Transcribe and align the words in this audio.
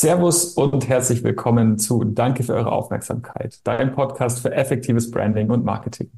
Servus 0.00 0.54
und 0.54 0.88
herzlich 0.88 1.24
willkommen 1.24 1.76
zu 1.76 2.04
Danke 2.04 2.44
für 2.44 2.54
eure 2.54 2.70
Aufmerksamkeit, 2.70 3.58
dein 3.64 3.90
Podcast 3.90 4.38
für 4.38 4.52
effektives 4.52 5.10
Branding 5.10 5.50
und 5.50 5.64
Marketing. 5.64 6.08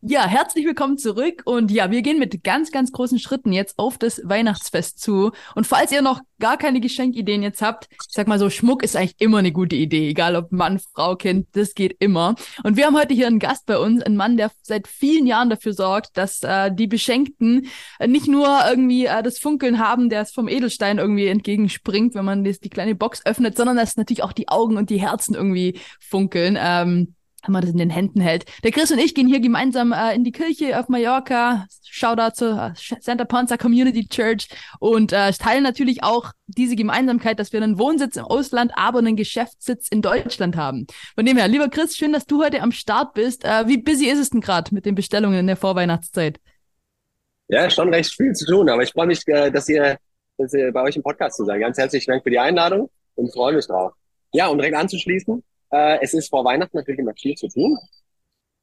Ja, 0.00 0.28
herzlich 0.28 0.64
willkommen 0.64 0.96
zurück 0.96 1.42
und 1.44 1.72
ja, 1.72 1.90
wir 1.90 2.02
gehen 2.02 2.20
mit 2.20 2.44
ganz, 2.44 2.70
ganz 2.70 2.92
großen 2.92 3.18
Schritten 3.18 3.52
jetzt 3.52 3.80
auf 3.80 3.98
das 3.98 4.20
Weihnachtsfest 4.22 5.00
zu. 5.00 5.32
Und 5.56 5.66
falls 5.66 5.90
ihr 5.90 6.02
noch 6.02 6.20
gar 6.38 6.56
keine 6.56 6.78
Geschenkideen 6.78 7.42
jetzt 7.42 7.62
habt, 7.62 7.88
ich 7.90 7.98
sag 8.10 8.28
mal 8.28 8.38
so, 8.38 8.48
Schmuck 8.48 8.84
ist 8.84 8.94
eigentlich 8.94 9.16
immer 9.18 9.38
eine 9.38 9.50
gute 9.50 9.74
Idee, 9.74 10.08
egal 10.08 10.36
ob 10.36 10.52
Mann, 10.52 10.78
Frau, 10.78 11.16
Kind, 11.16 11.48
das 11.54 11.74
geht 11.74 11.96
immer. 11.98 12.36
Und 12.62 12.76
wir 12.76 12.86
haben 12.86 12.96
heute 12.96 13.12
hier 13.12 13.26
einen 13.26 13.40
Gast 13.40 13.66
bei 13.66 13.76
uns, 13.76 14.00
einen 14.00 14.14
Mann, 14.14 14.36
der 14.36 14.52
seit 14.62 14.86
vielen 14.86 15.26
Jahren 15.26 15.50
dafür 15.50 15.72
sorgt, 15.72 16.16
dass 16.16 16.44
äh, 16.44 16.72
die 16.72 16.86
Beschenkten 16.86 17.66
nicht 18.06 18.28
nur 18.28 18.46
irgendwie 18.68 19.06
äh, 19.06 19.24
das 19.24 19.40
Funkeln 19.40 19.80
haben, 19.80 20.10
der 20.10 20.22
es 20.22 20.30
vom 20.30 20.46
Edelstein 20.46 20.98
irgendwie 20.98 21.26
entgegenspringt, 21.26 22.14
wenn 22.14 22.24
man 22.24 22.44
das, 22.44 22.60
die 22.60 22.70
kleine 22.70 22.94
Box 22.94 23.26
öffnet, 23.26 23.56
sondern 23.56 23.76
dass 23.76 23.96
natürlich 23.96 24.22
auch 24.22 24.32
die 24.32 24.48
Augen 24.48 24.76
und 24.76 24.90
die 24.90 25.00
Herzen 25.00 25.34
irgendwie 25.34 25.80
funkeln. 25.98 26.56
Ähm, 26.56 27.16
wenn 27.44 27.52
man 27.52 27.62
das 27.62 27.70
in 27.70 27.78
den 27.78 27.90
Händen 27.90 28.20
hält. 28.20 28.44
Der 28.64 28.72
Chris 28.72 28.90
und 28.90 28.98
ich 28.98 29.14
gehen 29.14 29.28
hier 29.28 29.40
gemeinsam 29.40 29.92
äh, 29.92 30.14
in 30.14 30.24
die 30.24 30.32
Kirche 30.32 30.78
auf 30.78 30.88
Mallorca. 30.88 31.66
Shoutout 31.82 32.34
zur 32.34 32.58
äh, 32.58 32.96
Santa 33.00 33.24
Ponza 33.24 33.56
Community 33.56 34.06
Church 34.08 34.48
und 34.78 35.12
äh, 35.12 35.32
teilen 35.32 35.62
natürlich 35.62 36.02
auch 36.02 36.32
diese 36.46 36.76
Gemeinsamkeit, 36.76 37.38
dass 37.38 37.52
wir 37.52 37.62
einen 37.62 37.78
Wohnsitz 37.78 38.16
im 38.16 38.24
Ausland, 38.24 38.72
aber 38.74 38.98
einen 38.98 39.16
Geschäftssitz 39.16 39.88
in 39.88 40.02
Deutschland 40.02 40.56
haben. 40.56 40.86
Von 41.14 41.26
dem 41.26 41.36
her, 41.36 41.48
lieber 41.48 41.68
Chris, 41.68 41.96
schön, 41.96 42.12
dass 42.12 42.26
du 42.26 42.42
heute 42.42 42.60
am 42.60 42.72
Start 42.72 43.14
bist. 43.14 43.44
Äh, 43.44 43.66
wie 43.66 43.78
busy 43.78 44.06
ist 44.06 44.18
es 44.18 44.30
denn 44.30 44.40
gerade 44.40 44.74
mit 44.74 44.86
den 44.86 44.94
Bestellungen 44.94 45.40
in 45.40 45.46
der 45.46 45.56
Vorweihnachtszeit? 45.56 46.40
Ja, 47.48 47.70
schon 47.70 47.92
recht 47.92 48.14
viel 48.14 48.32
zu 48.32 48.44
tun, 48.46 48.68
aber 48.68 48.82
ich 48.82 48.92
freue 48.92 49.06
mich, 49.06 49.26
äh, 49.26 49.50
dass 49.50 49.68
ihr, 49.68 49.96
dass 50.36 50.52
ihr 50.52 50.70
bei 50.72 50.82
euch 50.82 50.96
im 50.96 51.02
Podcast 51.02 51.36
zu 51.36 51.44
sein. 51.44 51.60
Ganz 51.60 51.78
herzlichen 51.78 52.10
Dank 52.10 52.22
für 52.22 52.30
die 52.30 52.38
Einladung 52.38 52.90
und 53.14 53.32
freue 53.32 53.54
mich 53.54 53.66
drauf. 53.66 53.92
Ja, 54.32 54.48
um 54.48 54.58
direkt 54.58 54.76
anzuschließen, 54.76 55.42
äh, 55.70 55.98
es 56.00 56.14
ist 56.14 56.30
vor 56.30 56.44
Weihnachten 56.44 56.76
natürlich 56.76 57.00
immer 57.00 57.14
viel 57.14 57.34
zu 57.34 57.48
tun. 57.48 57.78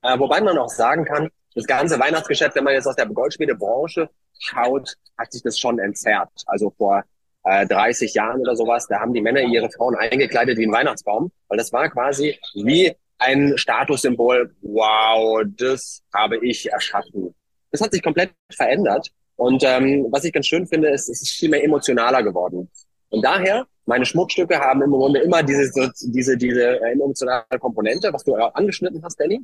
Äh, 0.01 0.19
wobei 0.19 0.41
man 0.41 0.57
auch 0.57 0.69
sagen 0.69 1.05
kann, 1.05 1.29
das 1.55 1.65
ganze 1.65 1.99
Weihnachtsgeschäft, 1.99 2.55
wenn 2.55 2.63
man 2.63 2.73
jetzt 2.73 2.87
aus 2.87 2.95
der 2.95 3.07
Goldschmiedebranche 3.07 4.09
schaut, 4.39 4.95
hat 5.17 5.31
sich 5.31 5.41
das 5.41 5.57
schon 5.57 5.79
entzerrt. 5.79 6.29
Also 6.45 6.69
vor 6.77 7.03
äh, 7.43 7.65
30 7.65 8.13
Jahren 8.13 8.41
oder 8.41 8.55
sowas, 8.55 8.87
da 8.87 8.99
haben 8.99 9.13
die 9.13 9.21
Männer 9.21 9.41
ihre 9.41 9.69
Frauen 9.69 9.95
eingekleidet 9.95 10.57
wie 10.57 10.65
ein 10.65 10.71
Weihnachtsbaum, 10.71 11.31
weil 11.47 11.57
das 11.57 11.71
war 11.71 11.89
quasi 11.89 12.37
wie 12.53 12.93
ein 13.17 13.57
Statussymbol. 13.57 14.53
Wow, 14.61 15.43
das 15.57 16.03
habe 16.13 16.37
ich 16.45 16.71
erschaffen. 16.71 17.33
Das 17.71 17.81
hat 17.81 17.91
sich 17.91 18.03
komplett 18.03 18.31
verändert. 18.51 19.09
Und 19.37 19.63
ähm, 19.65 20.07
was 20.11 20.23
ich 20.23 20.33
ganz 20.33 20.47
schön 20.47 20.67
finde, 20.67 20.89
ist, 20.89 21.09
es 21.09 21.21
ist 21.21 21.31
viel 21.31 21.49
mehr 21.49 21.63
emotionaler 21.63 22.23
geworden. 22.23 22.69
Und 23.15 23.21
daher 23.21 23.65
meine 23.85 24.05
Schmuckstücke 24.05 24.59
haben 24.59 24.81
im 24.81 24.91
Grunde 24.91 25.21
immer 25.21 25.41
diese, 25.41 25.71
diese, 26.01 26.37
diese 26.37 26.81
emotionale 26.81 27.45
Komponente, 27.59 28.11
was 28.11 28.25
du 28.25 28.35
angeschnitten 28.35 29.01
hast, 29.01 29.17
Danny. 29.17 29.41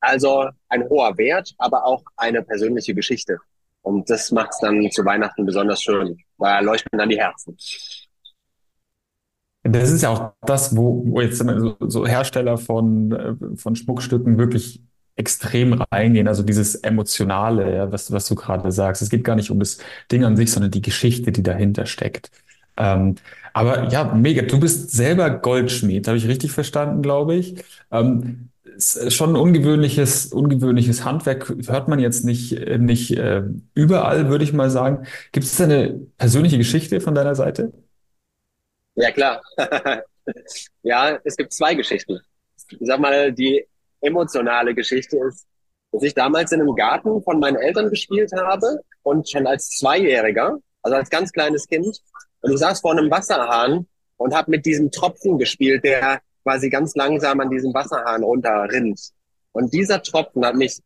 Also 0.00 0.48
ein 0.70 0.88
hoher 0.88 1.16
Wert, 1.18 1.52
aber 1.58 1.84
auch 1.84 2.02
eine 2.16 2.42
persönliche 2.42 2.94
Geschichte. 2.94 3.36
Und 3.82 4.08
das 4.08 4.30
macht 4.32 4.52
es 4.52 4.60
dann 4.60 4.90
zu 4.90 5.04
Weihnachten 5.04 5.44
besonders 5.44 5.82
schön, 5.82 6.16
weil 6.38 6.64
leuchten 6.64 6.98
dann 6.98 7.10
die 7.10 7.18
Herzen. 7.18 7.54
Das 9.62 9.90
ist 9.90 10.02
ja 10.02 10.08
auch 10.08 10.32
das, 10.40 10.74
wo, 10.74 11.04
wo 11.06 11.20
jetzt 11.20 11.38
so, 11.38 11.76
so 11.80 12.06
Hersteller 12.06 12.56
von, 12.56 13.12
äh, 13.12 13.56
von 13.56 13.76
Schmuckstücken 13.76 14.38
wirklich 14.38 14.82
extrem 15.16 15.74
reingehen, 15.74 16.28
also 16.28 16.42
dieses 16.42 16.74
Emotionale, 16.76 17.76
ja, 17.76 17.92
was, 17.92 18.10
was 18.10 18.26
du 18.26 18.34
gerade 18.34 18.70
sagst. 18.72 19.00
Es 19.00 19.10
geht 19.10 19.22
gar 19.22 19.36
nicht 19.36 19.50
um 19.50 19.60
das 19.60 19.78
Ding 20.10 20.24
an 20.24 20.36
sich, 20.36 20.50
sondern 20.50 20.70
die 20.70 20.82
Geschichte, 20.82 21.30
die 21.30 21.42
dahinter 21.42 21.86
steckt. 21.86 22.30
Ähm, 22.76 23.16
aber 23.52 23.88
ja, 23.90 24.12
mega. 24.14 24.42
Du 24.42 24.58
bist 24.58 24.90
selber 24.90 25.30
Goldschmied, 25.30 26.06
habe 26.08 26.18
ich 26.18 26.26
richtig 26.26 26.52
verstanden, 26.52 27.02
glaube 27.02 27.36
ich. 27.36 27.62
Ähm, 27.90 28.50
schon 28.78 29.30
ein 29.30 29.36
ungewöhnliches, 29.36 30.32
ungewöhnliches 30.32 31.04
Handwerk, 31.04 31.54
hört 31.66 31.88
man 31.88 32.00
jetzt 32.00 32.24
nicht, 32.24 32.52
nicht 32.78 33.16
äh, 33.16 33.42
überall, 33.74 34.28
würde 34.28 34.44
ich 34.44 34.52
mal 34.52 34.70
sagen. 34.70 35.06
Gibt 35.32 35.46
es 35.46 35.60
eine 35.60 36.00
persönliche 36.18 36.58
Geschichte 36.58 37.00
von 37.00 37.14
deiner 37.14 37.34
Seite? 37.34 37.72
Ja, 38.96 39.10
klar. 39.10 39.42
ja, 40.82 41.18
es 41.24 41.36
gibt 41.36 41.52
zwei 41.52 41.74
Geschichten. 41.74 42.18
Ich 42.70 42.78
sag 42.80 43.00
mal, 43.00 43.32
die 43.32 43.64
emotionale 44.00 44.74
Geschichte 44.74 45.18
ist, 45.28 45.46
dass 45.92 46.02
ich 46.02 46.14
damals 46.14 46.52
in 46.52 46.60
einem 46.60 46.74
Garten 46.74 47.22
von 47.22 47.38
meinen 47.38 47.56
Eltern 47.56 47.90
gespielt 47.90 48.32
habe 48.32 48.80
und 49.02 49.28
schon 49.28 49.46
als 49.46 49.70
Zweijähriger, 49.70 50.58
also 50.82 50.96
als 50.96 51.10
ganz 51.10 51.32
kleines 51.32 51.66
Kind, 51.66 52.00
und 52.44 52.52
ich 52.52 52.58
saß 52.58 52.80
vor 52.80 52.92
einem 52.92 53.10
Wasserhahn 53.10 53.86
und 54.18 54.34
habe 54.34 54.50
mit 54.50 54.66
diesem 54.66 54.90
Tropfen 54.90 55.38
gespielt, 55.38 55.82
der 55.82 56.20
quasi 56.42 56.68
ganz 56.68 56.94
langsam 56.94 57.40
an 57.40 57.48
diesem 57.48 57.72
Wasserhahn 57.72 58.22
runterrinnt. 58.22 59.00
Und 59.52 59.72
dieser 59.72 60.02
Tropfen 60.02 60.44
hat 60.44 60.54
mich 60.54 60.78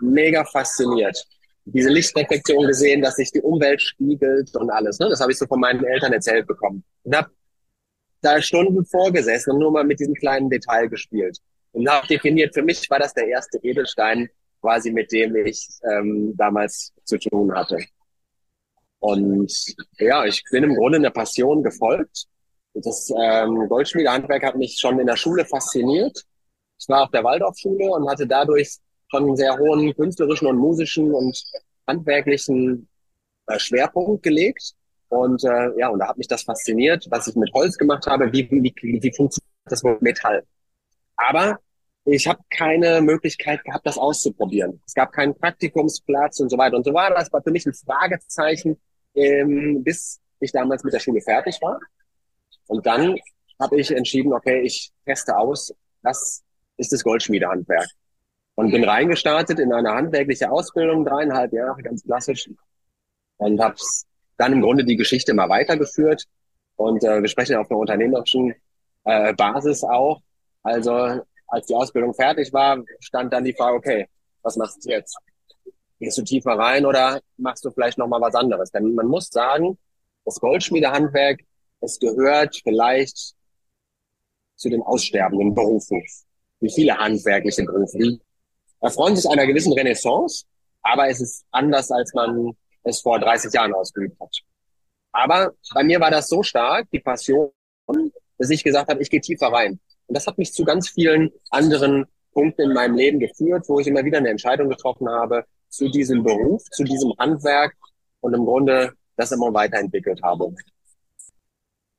mega 0.00 0.42
fasziniert. 0.44 1.22
Diese 1.66 1.90
Lichtreflexion 1.90 2.66
gesehen, 2.66 3.02
dass 3.02 3.16
sich 3.16 3.30
die 3.30 3.42
Umwelt 3.42 3.82
spiegelt 3.82 4.56
und 4.56 4.70
alles. 4.70 4.98
Ne? 4.98 5.10
Das 5.10 5.20
habe 5.20 5.32
ich 5.32 5.38
so 5.38 5.46
von 5.46 5.60
meinen 5.60 5.84
Eltern 5.84 6.14
erzählt 6.14 6.46
bekommen. 6.46 6.82
Und 7.02 7.14
habe 7.14 7.30
da 8.22 8.40
Stunden 8.40 8.86
vorgesessen 8.86 9.52
und 9.52 9.58
nur 9.58 9.72
mal 9.72 9.84
mit 9.84 10.00
diesem 10.00 10.14
kleinen 10.14 10.48
Detail 10.48 10.88
gespielt. 10.88 11.36
Und 11.72 11.90
habe 11.90 12.06
definiert, 12.06 12.54
für 12.54 12.62
mich 12.62 12.88
war 12.88 13.00
das 13.00 13.12
der 13.12 13.26
erste 13.26 13.58
Edelstein, 13.58 14.30
quasi 14.62 14.90
mit 14.90 15.12
dem 15.12 15.36
ich 15.36 15.68
ähm, 15.90 16.34
damals 16.38 16.94
zu 17.04 17.18
tun 17.18 17.54
hatte. 17.54 17.76
Und 19.00 19.52
ja, 19.98 20.24
ich 20.24 20.42
bin 20.50 20.64
im 20.64 20.74
Grunde 20.74 20.98
einer 20.98 21.10
Passion 21.10 21.62
gefolgt. 21.62 22.26
Das 22.74 23.10
ähm, 23.10 23.68
Goldschmiedehandwerk 23.68 24.42
hat 24.44 24.56
mich 24.56 24.78
schon 24.78 24.98
in 24.98 25.06
der 25.06 25.16
Schule 25.16 25.44
fasziniert. 25.44 26.24
Ich 26.78 26.88
war 26.88 27.04
auf 27.04 27.10
der 27.10 27.24
Waldorfschule 27.24 27.90
und 27.90 28.08
hatte 28.08 28.26
dadurch 28.26 28.76
schon 29.10 29.24
einen 29.24 29.36
sehr 29.36 29.56
hohen 29.56 29.94
künstlerischen 29.94 30.46
und 30.46 30.58
musischen 30.58 31.12
und 31.12 31.42
handwerklichen 31.86 32.88
äh, 33.46 33.58
Schwerpunkt 33.58 34.22
gelegt. 34.22 34.74
Und 35.08 35.44
äh, 35.44 35.78
ja, 35.78 35.88
und 35.88 36.00
da 36.00 36.08
hat 36.08 36.18
mich 36.18 36.28
das 36.28 36.42
fasziniert, 36.42 37.06
was 37.10 37.28
ich 37.28 37.36
mit 37.36 37.52
Holz 37.54 37.78
gemacht 37.78 38.06
habe, 38.06 38.32
wie, 38.32 38.48
wie, 38.50 38.74
wie, 38.82 39.12
funktioniert 39.14 39.46
das 39.66 39.82
mit 39.82 40.02
Metall. 40.02 40.44
Aber 41.16 41.58
ich 42.06 42.28
habe 42.28 42.40
keine 42.50 43.00
Möglichkeit 43.00 43.64
gehabt, 43.64 43.86
das 43.86 43.98
auszuprobieren. 43.98 44.80
Es 44.86 44.94
gab 44.94 45.12
keinen 45.12 45.36
Praktikumsplatz 45.36 46.38
und 46.38 46.50
so 46.50 46.56
weiter 46.56 46.76
und 46.76 46.84
so 46.84 46.94
weiter. 46.94 47.16
Das 47.16 47.32
war 47.32 47.42
für 47.42 47.50
mich 47.50 47.66
ein 47.66 47.74
Fragezeichen, 47.74 48.80
ähm, 49.14 49.82
bis 49.82 50.20
ich 50.38 50.52
damals 50.52 50.84
mit 50.84 50.94
der 50.94 51.00
Schule 51.00 51.20
fertig 51.20 51.60
war. 51.60 51.80
Und 52.68 52.86
dann 52.86 53.16
habe 53.60 53.80
ich 53.80 53.90
entschieden, 53.90 54.32
okay, 54.32 54.60
ich 54.60 54.92
teste 55.04 55.36
aus, 55.36 55.74
was 56.02 56.44
ist 56.76 56.92
das 56.92 57.02
Goldschmiedehandwerk. 57.02 57.88
Und 58.54 58.70
bin 58.70 58.84
reingestartet 58.84 59.58
in 59.58 59.72
eine 59.72 59.90
handwerkliche 59.90 60.50
Ausbildung, 60.50 61.04
dreieinhalb 61.04 61.52
Jahre, 61.52 61.82
ganz 61.82 62.04
klassisch. 62.04 62.48
Und 63.38 63.60
habe 63.60 63.76
dann 64.38 64.52
im 64.52 64.62
Grunde 64.62 64.84
die 64.84 64.96
Geschichte 64.96 65.34
mal 65.34 65.48
weitergeführt. 65.48 66.24
Und 66.76 67.02
äh, 67.02 67.20
wir 67.20 67.28
sprechen 67.28 67.56
auf 67.56 67.70
einer 67.70 67.80
unternehmerischen 67.80 68.54
äh, 69.04 69.34
Basis 69.34 69.82
auch. 69.82 70.20
Also 70.62 71.22
als 71.48 71.66
die 71.66 71.74
Ausbildung 71.74 72.14
fertig 72.14 72.52
war, 72.52 72.82
stand 73.00 73.32
dann 73.32 73.44
die 73.44 73.54
Frage, 73.54 73.76
okay, 73.76 74.08
was 74.42 74.56
machst 74.56 74.84
du 74.84 74.90
jetzt? 74.90 75.16
Gehst 75.98 76.18
du 76.18 76.22
tiefer 76.22 76.52
rein 76.52 76.84
oder 76.84 77.20
machst 77.36 77.64
du 77.64 77.70
vielleicht 77.70 77.98
nochmal 77.98 78.20
was 78.20 78.34
anderes? 78.34 78.70
Denn 78.70 78.94
man 78.94 79.06
muss 79.06 79.28
sagen, 79.28 79.78
das 80.24 80.40
Goldschmiedehandwerk, 80.40 81.40
es 81.80 81.98
gehört 81.98 82.60
vielleicht 82.62 83.34
zu 84.56 84.68
den 84.68 84.82
aussterbenden 84.82 85.54
Berufen. 85.54 86.02
Wie 86.60 86.72
viele 86.72 86.96
handwerkliche 86.96 87.64
Berufe. 87.64 88.18
Erfreuen 88.80 89.16
sich 89.16 89.28
einer 89.30 89.46
gewissen 89.46 89.72
Renaissance, 89.72 90.44
aber 90.82 91.08
es 91.08 91.20
ist 91.20 91.44
anders, 91.50 91.90
als 91.90 92.12
man 92.14 92.52
es 92.82 93.00
vor 93.00 93.18
30 93.18 93.52
Jahren 93.52 93.74
ausgeübt 93.74 94.18
hat. 94.20 94.36
Aber 95.12 95.54
bei 95.74 95.82
mir 95.82 95.98
war 96.00 96.10
das 96.10 96.28
so 96.28 96.42
stark, 96.42 96.88
die 96.92 97.00
Passion, 97.00 97.50
dass 98.38 98.50
ich 98.50 98.62
gesagt 98.62 98.90
habe, 98.90 99.00
ich 99.02 99.10
gehe 99.10 99.20
tiefer 99.20 99.48
rein. 99.48 99.80
Und 100.06 100.16
das 100.16 100.26
hat 100.26 100.38
mich 100.38 100.52
zu 100.52 100.64
ganz 100.64 100.88
vielen 100.88 101.30
anderen 101.50 102.06
Punkten 102.32 102.62
in 102.62 102.72
meinem 102.74 102.96
Leben 102.96 103.18
geführt, 103.18 103.64
wo 103.68 103.80
ich 103.80 103.86
immer 103.86 104.04
wieder 104.04 104.18
eine 104.18 104.28
Entscheidung 104.28 104.68
getroffen 104.68 105.08
habe, 105.08 105.44
zu 105.68 105.88
diesem 105.88 106.22
Beruf, 106.22 106.62
zu 106.70 106.84
diesem 106.84 107.12
Handwerk 107.18 107.74
und 108.20 108.34
im 108.34 108.44
Grunde 108.44 108.92
das 109.16 109.32
immer 109.32 109.52
weiterentwickelt 109.52 110.22
habe. 110.22 110.52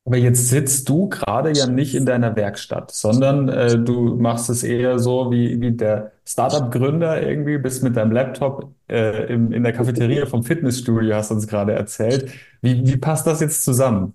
Aber 0.05 0.15
jetzt 0.15 0.47
sitzt 0.47 0.87
du 0.87 1.09
gerade 1.09 1.51
ja 1.51 1.67
nicht 1.67 1.93
in 1.93 2.05
deiner 2.05 2.33
Werkstatt, 2.37 2.91
sondern 2.91 3.49
äh, 3.49 3.77
du 3.77 4.15
machst 4.15 4.49
es 4.49 4.63
eher 4.63 4.99
so 4.99 5.31
wie, 5.31 5.59
wie 5.59 5.73
der 5.73 6.13
Startup-Gründer 6.23 7.21
irgendwie, 7.21 7.57
bist 7.57 7.83
mit 7.83 7.97
deinem 7.97 8.13
Laptop 8.13 8.73
äh, 8.89 9.25
im, 9.33 9.51
in 9.51 9.63
der 9.63 9.73
Cafeteria 9.73 10.25
vom 10.25 10.43
Fitnessstudio, 10.43 11.13
hast 11.15 11.31
du 11.31 11.35
uns 11.35 11.45
gerade 11.45 11.73
erzählt. 11.73 12.31
Wie, 12.61 12.87
wie 12.87 12.95
passt 12.95 13.27
das 13.27 13.41
jetzt 13.41 13.65
zusammen? 13.65 14.13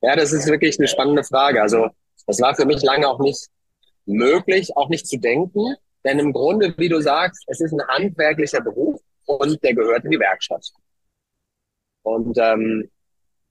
Ja, 0.00 0.16
das 0.16 0.32
ist 0.32 0.46
wirklich 0.46 0.78
eine 0.78 0.88
spannende 0.88 1.24
Frage. 1.24 1.60
Also 1.60 1.88
das 2.26 2.40
war 2.40 2.54
für 2.54 2.66
mich 2.66 2.82
lange 2.82 3.08
auch 3.08 3.20
nicht 3.20 3.48
möglich, 4.06 4.76
auch 4.76 4.88
nicht 4.88 5.06
zu 5.06 5.18
denken, 5.18 5.76
denn 6.04 6.18
im 6.18 6.32
Grunde, 6.32 6.74
wie 6.78 6.88
du 6.88 7.00
sagst, 7.00 7.44
es 7.48 7.60
ist 7.60 7.72
ein 7.72 7.86
handwerklicher 7.88 8.60
Beruf 8.60 9.00
und 9.26 9.62
der 9.62 9.74
gehört 9.74 10.04
in 10.04 10.10
die 10.10 10.20
Werkstatt. 10.20 10.66
Und 12.02 12.36
ähm, 12.38 12.90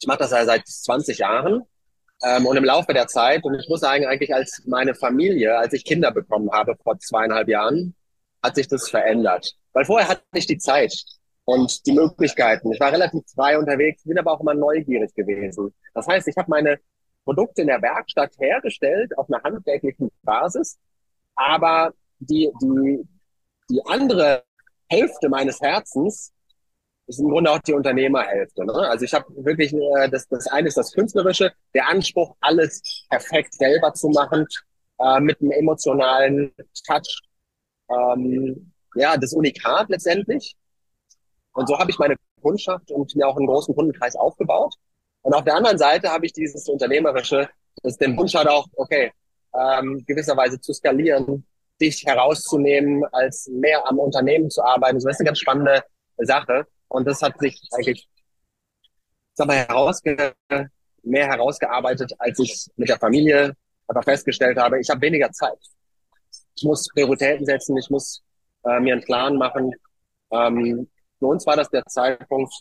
ich 0.01 0.07
mache 0.07 0.19
das 0.19 0.31
ja 0.31 0.45
seit 0.45 0.67
20 0.67 1.19
Jahren 1.19 1.63
Ähm, 2.23 2.47
und 2.47 2.57
im 2.57 2.65
Laufe 2.65 2.93
der 2.93 3.07
Zeit, 3.07 3.43
und 3.45 3.55
ich 3.59 3.69
muss 3.69 3.81
sagen, 3.81 4.05
eigentlich 4.07 4.33
als 4.33 4.63
meine 4.67 4.95
Familie, 4.95 5.57
als 5.57 5.73
ich 5.73 5.85
Kinder 5.85 6.11
bekommen 6.11 6.51
habe 6.51 6.75
vor 6.83 6.97
zweieinhalb 6.99 7.49
Jahren, 7.49 7.95
hat 8.43 8.55
sich 8.55 8.67
das 8.69 8.89
verändert. 8.89 9.53
Weil 9.73 9.85
vorher 9.85 10.09
hatte 10.09 10.23
ich 10.35 10.47
die 10.47 10.57
Zeit 10.59 10.93
und 11.45 11.85
die 11.85 11.93
Möglichkeiten. 11.93 12.71
Ich 12.73 12.79
war 12.79 12.91
relativ 12.93 13.23
frei 13.35 13.57
unterwegs, 13.59 14.03
bin 14.05 14.19
aber 14.19 14.33
auch 14.33 14.41
immer 14.41 14.55
neugierig 14.55 15.13
gewesen. 15.15 15.73
Das 15.93 16.07
heißt, 16.07 16.27
ich 16.29 16.37
habe 16.37 16.49
meine 16.49 16.79
Produkte 17.23 17.61
in 17.61 17.67
der 17.67 17.81
Werkstatt 17.81 18.37
hergestellt 18.37 19.17
auf 19.17 19.29
einer 19.29 19.41
handwerklichen 19.43 20.11
Basis, 20.23 20.77
aber 21.35 21.93
die, 22.19 22.51
die, 22.61 23.07
die 23.69 23.81
andere 23.85 24.43
Hälfte 24.89 25.29
meines 25.29 25.59
Herzens 25.61 26.33
ist 27.07 27.19
im 27.19 27.29
Grunde 27.29 27.51
auch 27.51 27.59
die 27.59 27.73
Unternehmerhälfte. 27.73 28.65
Ne? 28.65 28.73
Also 28.73 29.05
ich 29.05 29.13
habe 29.13 29.25
wirklich, 29.43 29.73
äh, 29.73 30.09
das, 30.09 30.27
das 30.27 30.47
eine 30.47 30.67
ist 30.67 30.77
das 30.77 30.93
Künstlerische, 30.93 31.51
der 31.73 31.87
Anspruch, 31.89 32.35
alles 32.39 33.05
perfekt 33.09 33.53
selber 33.55 33.93
zu 33.93 34.09
machen, 34.09 34.47
äh, 34.99 35.19
mit 35.19 35.41
einem 35.41 35.51
emotionalen 35.51 36.53
Touch. 36.87 37.21
Ähm, 37.89 38.71
ja, 38.95 39.17
das 39.17 39.33
Unikat 39.33 39.89
letztendlich. 39.89 40.55
Und 41.53 41.67
so 41.67 41.77
habe 41.77 41.91
ich 41.91 41.99
meine 41.99 42.15
Kundschaft 42.41 42.91
und 42.91 43.15
mir 43.15 43.27
auch 43.27 43.37
einen 43.37 43.47
großen 43.47 43.75
Kundenkreis 43.75 44.15
aufgebaut. 44.15 44.73
Und 45.23 45.33
auf 45.33 45.43
der 45.43 45.55
anderen 45.55 45.77
Seite 45.77 46.09
habe 46.09 46.25
ich 46.25 46.33
dieses 46.33 46.67
Unternehmerische, 46.69 47.49
das 47.81 47.97
den 47.97 48.15
Wunsch 48.17 48.35
hat 48.35 48.47
auch, 48.47 48.67
okay, 48.75 49.11
ähm, 49.53 50.03
gewisserweise 50.05 50.59
zu 50.59 50.73
skalieren, 50.73 51.45
dich 51.81 52.03
herauszunehmen, 52.05 53.03
als 53.11 53.47
mehr 53.47 53.85
am 53.87 53.99
Unternehmen 53.99 54.49
zu 54.49 54.63
arbeiten. 54.63 54.99
So 54.99 55.07
das 55.07 55.15
ist 55.15 55.21
eine 55.21 55.27
ganz 55.27 55.39
spannende 55.39 55.83
Sache. 56.17 56.67
Und 56.87 57.07
das 57.07 57.21
hat 57.21 57.39
sich 57.39 57.59
eigentlich, 57.71 58.07
sag 59.33 59.47
mal, 59.47 59.57
herausge 59.57 60.33
mehr 61.03 61.27
herausgearbeitet, 61.27 62.13
als 62.17 62.39
ich 62.39 62.67
mit 62.75 62.89
der 62.89 62.97
Familie 62.97 63.55
einfach 63.87 64.03
festgestellt 64.03 64.57
habe, 64.57 64.79
ich 64.79 64.89
habe 64.89 65.01
weniger 65.01 65.31
Zeit. 65.31 65.57
Ich 66.55 66.63
muss 66.63 66.87
Prioritäten 66.89 67.45
setzen, 67.45 67.77
ich 67.77 67.89
muss 67.89 68.23
äh, 68.63 68.79
mir 68.79 68.93
einen 68.93 69.03
Plan 69.03 69.35
machen. 69.35 69.73
Ähm, 70.31 70.89
für 71.19 71.25
uns 71.25 71.45
war 71.45 71.55
das 71.55 71.69
der 71.69 71.85
Zeitpunkt, 71.85 72.53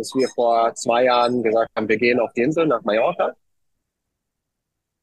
dass 0.00 0.14
wir 0.14 0.28
vor 0.28 0.74
zwei 0.74 1.04
Jahren 1.04 1.42
gesagt 1.42 1.70
haben, 1.76 1.88
wir 1.88 1.98
gehen 1.98 2.18
auf 2.20 2.32
die 2.32 2.42
Insel 2.42 2.66
nach 2.66 2.82
Mallorca. 2.82 3.34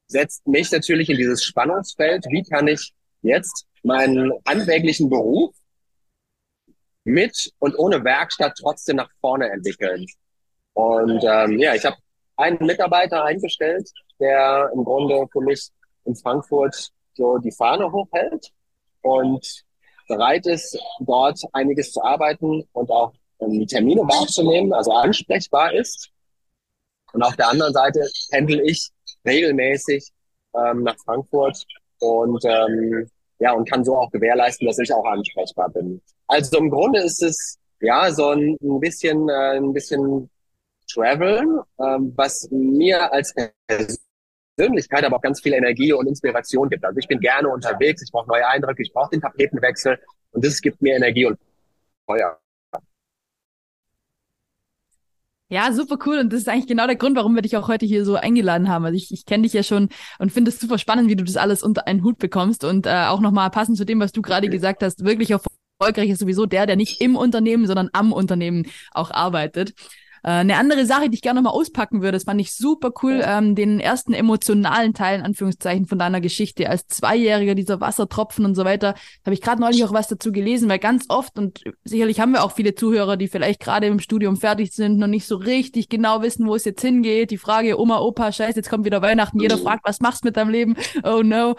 Setzt 0.08 0.46
mich 0.46 0.70
natürlich 0.72 1.08
in 1.08 1.16
dieses 1.16 1.44
Spannungsfeld. 1.44 2.26
Wie 2.30 2.42
kann 2.42 2.66
ich 2.66 2.92
jetzt 3.22 3.66
meinen 3.82 4.32
handwerklichen 4.46 5.08
Beruf 5.08 5.54
mit 7.04 7.52
und 7.58 7.78
ohne 7.78 8.04
Werkstatt 8.04 8.54
trotzdem 8.60 8.96
nach 8.96 9.10
vorne 9.20 9.50
entwickeln. 9.50 10.06
Und 10.74 11.24
ähm, 11.24 11.58
ja, 11.58 11.74
ich 11.74 11.84
habe 11.84 11.96
einen 12.36 12.58
Mitarbeiter 12.64 13.24
eingestellt, 13.24 13.90
der 14.20 14.70
im 14.74 14.84
Grunde 14.84 15.26
für 15.32 15.40
mich 15.40 15.68
in 16.04 16.14
Frankfurt 16.14 16.90
so 17.14 17.38
die 17.38 17.50
Fahne 17.50 17.90
hochhält 17.90 18.52
und 19.02 19.64
bereit 20.06 20.46
ist, 20.46 20.78
dort 21.00 21.40
einiges 21.52 21.92
zu 21.92 22.02
arbeiten 22.02 22.66
und 22.72 22.90
auch 22.90 23.12
Termine 23.66 24.02
wahrzunehmen, 24.02 24.72
also 24.72 24.92
ansprechbar 24.92 25.72
ist. 25.74 26.10
Und 27.12 27.22
auf 27.22 27.36
der 27.36 27.48
anderen 27.48 27.72
Seite 27.72 28.06
pendel 28.30 28.60
ich 28.60 28.90
regelmäßig 29.24 30.10
ähm, 30.54 30.82
nach 30.82 30.96
Frankfurt 31.04 31.64
und 32.00 32.44
ähm, 32.44 33.08
ja 33.38 33.52
und 33.52 33.68
kann 33.68 33.84
so 33.84 33.96
auch 33.96 34.10
gewährleisten, 34.10 34.66
dass 34.66 34.78
ich 34.78 34.92
auch 34.92 35.04
ansprechbar 35.04 35.70
bin. 35.70 36.00
Also 36.26 36.58
im 36.58 36.70
Grunde 36.70 37.00
ist 37.00 37.22
es 37.22 37.58
ja 37.80 38.10
so 38.10 38.30
ein, 38.30 38.56
ein 38.60 38.80
bisschen 38.80 39.28
äh, 39.28 39.56
ein 39.56 39.72
bisschen 39.72 40.28
Traveln, 40.92 41.60
ähm, 41.80 42.12
was 42.16 42.48
mir 42.50 43.12
als 43.12 43.34
Persönlichkeit 44.56 45.04
aber 45.04 45.16
auch 45.16 45.22
ganz 45.22 45.40
viel 45.40 45.52
Energie 45.52 45.92
und 45.92 46.06
Inspiration 46.06 46.68
gibt. 46.68 46.84
Also 46.84 46.98
ich 46.98 47.06
bin 47.06 47.20
gerne 47.20 47.48
unterwegs, 47.48 48.02
ich 48.02 48.10
brauche 48.10 48.28
neue 48.28 48.46
Eindrücke, 48.46 48.82
ich 48.82 48.92
brauche 48.92 49.10
den 49.10 49.20
Tapetenwechsel 49.20 49.98
und 50.32 50.44
das 50.44 50.60
gibt 50.60 50.82
mir 50.82 50.96
Energie 50.96 51.26
und 51.26 51.38
Feuer. 52.06 52.38
Ja, 55.50 55.72
super 55.72 55.96
cool. 56.04 56.18
Und 56.18 56.32
das 56.32 56.40
ist 56.40 56.48
eigentlich 56.48 56.66
genau 56.66 56.86
der 56.86 56.96
Grund, 56.96 57.16
warum 57.16 57.34
wir 57.34 57.40
dich 57.40 57.56
auch 57.56 57.68
heute 57.68 57.86
hier 57.86 58.04
so 58.04 58.16
eingeladen 58.16 58.68
haben. 58.68 58.84
Also 58.84 58.96
ich, 58.96 59.10
ich 59.12 59.24
kenne 59.24 59.44
dich 59.44 59.54
ja 59.54 59.62
schon 59.62 59.88
und 60.18 60.30
finde 60.30 60.50
es 60.50 60.60
super 60.60 60.76
spannend, 60.76 61.08
wie 61.08 61.16
du 61.16 61.24
das 61.24 61.38
alles 61.38 61.62
unter 61.62 61.86
einen 61.86 62.04
Hut 62.04 62.18
bekommst. 62.18 62.64
Und 62.64 62.86
äh, 62.86 63.06
auch 63.06 63.20
nochmal 63.20 63.48
passend 63.50 63.78
zu 63.78 63.86
dem, 63.86 63.98
was 63.98 64.12
du 64.12 64.20
gerade 64.20 64.50
gesagt 64.50 64.82
hast, 64.82 65.04
wirklich 65.04 65.30
erfolgreich 65.30 66.10
ist 66.10 66.18
sowieso 66.18 66.44
der, 66.44 66.66
der 66.66 66.76
nicht 66.76 67.00
im 67.00 67.16
Unternehmen, 67.16 67.66
sondern 67.66 67.88
am 67.94 68.12
Unternehmen 68.12 68.66
auch 68.92 69.10
arbeitet. 69.10 69.72
Äh, 70.28 70.40
eine 70.40 70.58
andere 70.58 70.84
Sache, 70.84 71.08
die 71.08 71.14
ich 71.14 71.22
gerne 71.22 71.40
mal 71.40 71.48
auspacken 71.48 72.02
würde, 72.02 72.12
das 72.12 72.24
fand 72.24 72.38
ich 72.38 72.52
super 72.52 72.92
cool, 73.02 73.22
ähm, 73.24 73.54
den 73.54 73.80
ersten 73.80 74.12
emotionalen 74.12 74.92
Teil, 74.92 75.20
in 75.20 75.24
Anführungszeichen, 75.24 75.86
von 75.86 75.98
deiner 75.98 76.20
Geschichte 76.20 76.68
als 76.68 76.86
Zweijähriger, 76.86 77.54
dieser 77.54 77.80
Wassertropfen 77.80 78.44
und 78.44 78.54
so 78.54 78.66
weiter. 78.66 78.94
Habe 79.24 79.32
ich 79.32 79.40
gerade 79.40 79.62
neulich 79.62 79.82
auch 79.84 79.92
was 79.94 80.06
dazu 80.06 80.30
gelesen, 80.30 80.68
weil 80.68 80.80
ganz 80.80 81.06
oft, 81.08 81.38
und 81.38 81.62
sicherlich 81.82 82.20
haben 82.20 82.32
wir 82.32 82.44
auch 82.44 82.52
viele 82.52 82.74
Zuhörer, 82.74 83.16
die 83.16 83.28
vielleicht 83.28 83.58
gerade 83.58 83.86
im 83.86 84.00
Studium 84.00 84.36
fertig 84.36 84.72
sind, 84.72 84.98
noch 84.98 85.06
nicht 85.06 85.26
so 85.26 85.36
richtig 85.36 85.88
genau 85.88 86.20
wissen, 86.20 86.46
wo 86.46 86.54
es 86.54 86.66
jetzt 86.66 86.82
hingeht. 86.82 87.30
Die 87.30 87.38
Frage, 87.38 87.80
Oma, 87.80 88.00
Opa, 88.00 88.30
scheiße, 88.30 88.56
jetzt 88.56 88.68
kommt 88.68 88.84
wieder 88.84 89.00
Weihnachten, 89.00 89.40
jeder 89.40 89.56
fragt, 89.56 89.86
was 89.86 90.00
machst 90.00 90.24
du 90.24 90.28
mit 90.28 90.36
deinem 90.36 90.50
Leben? 90.50 90.76
Oh 91.04 91.22
no. 91.22 91.54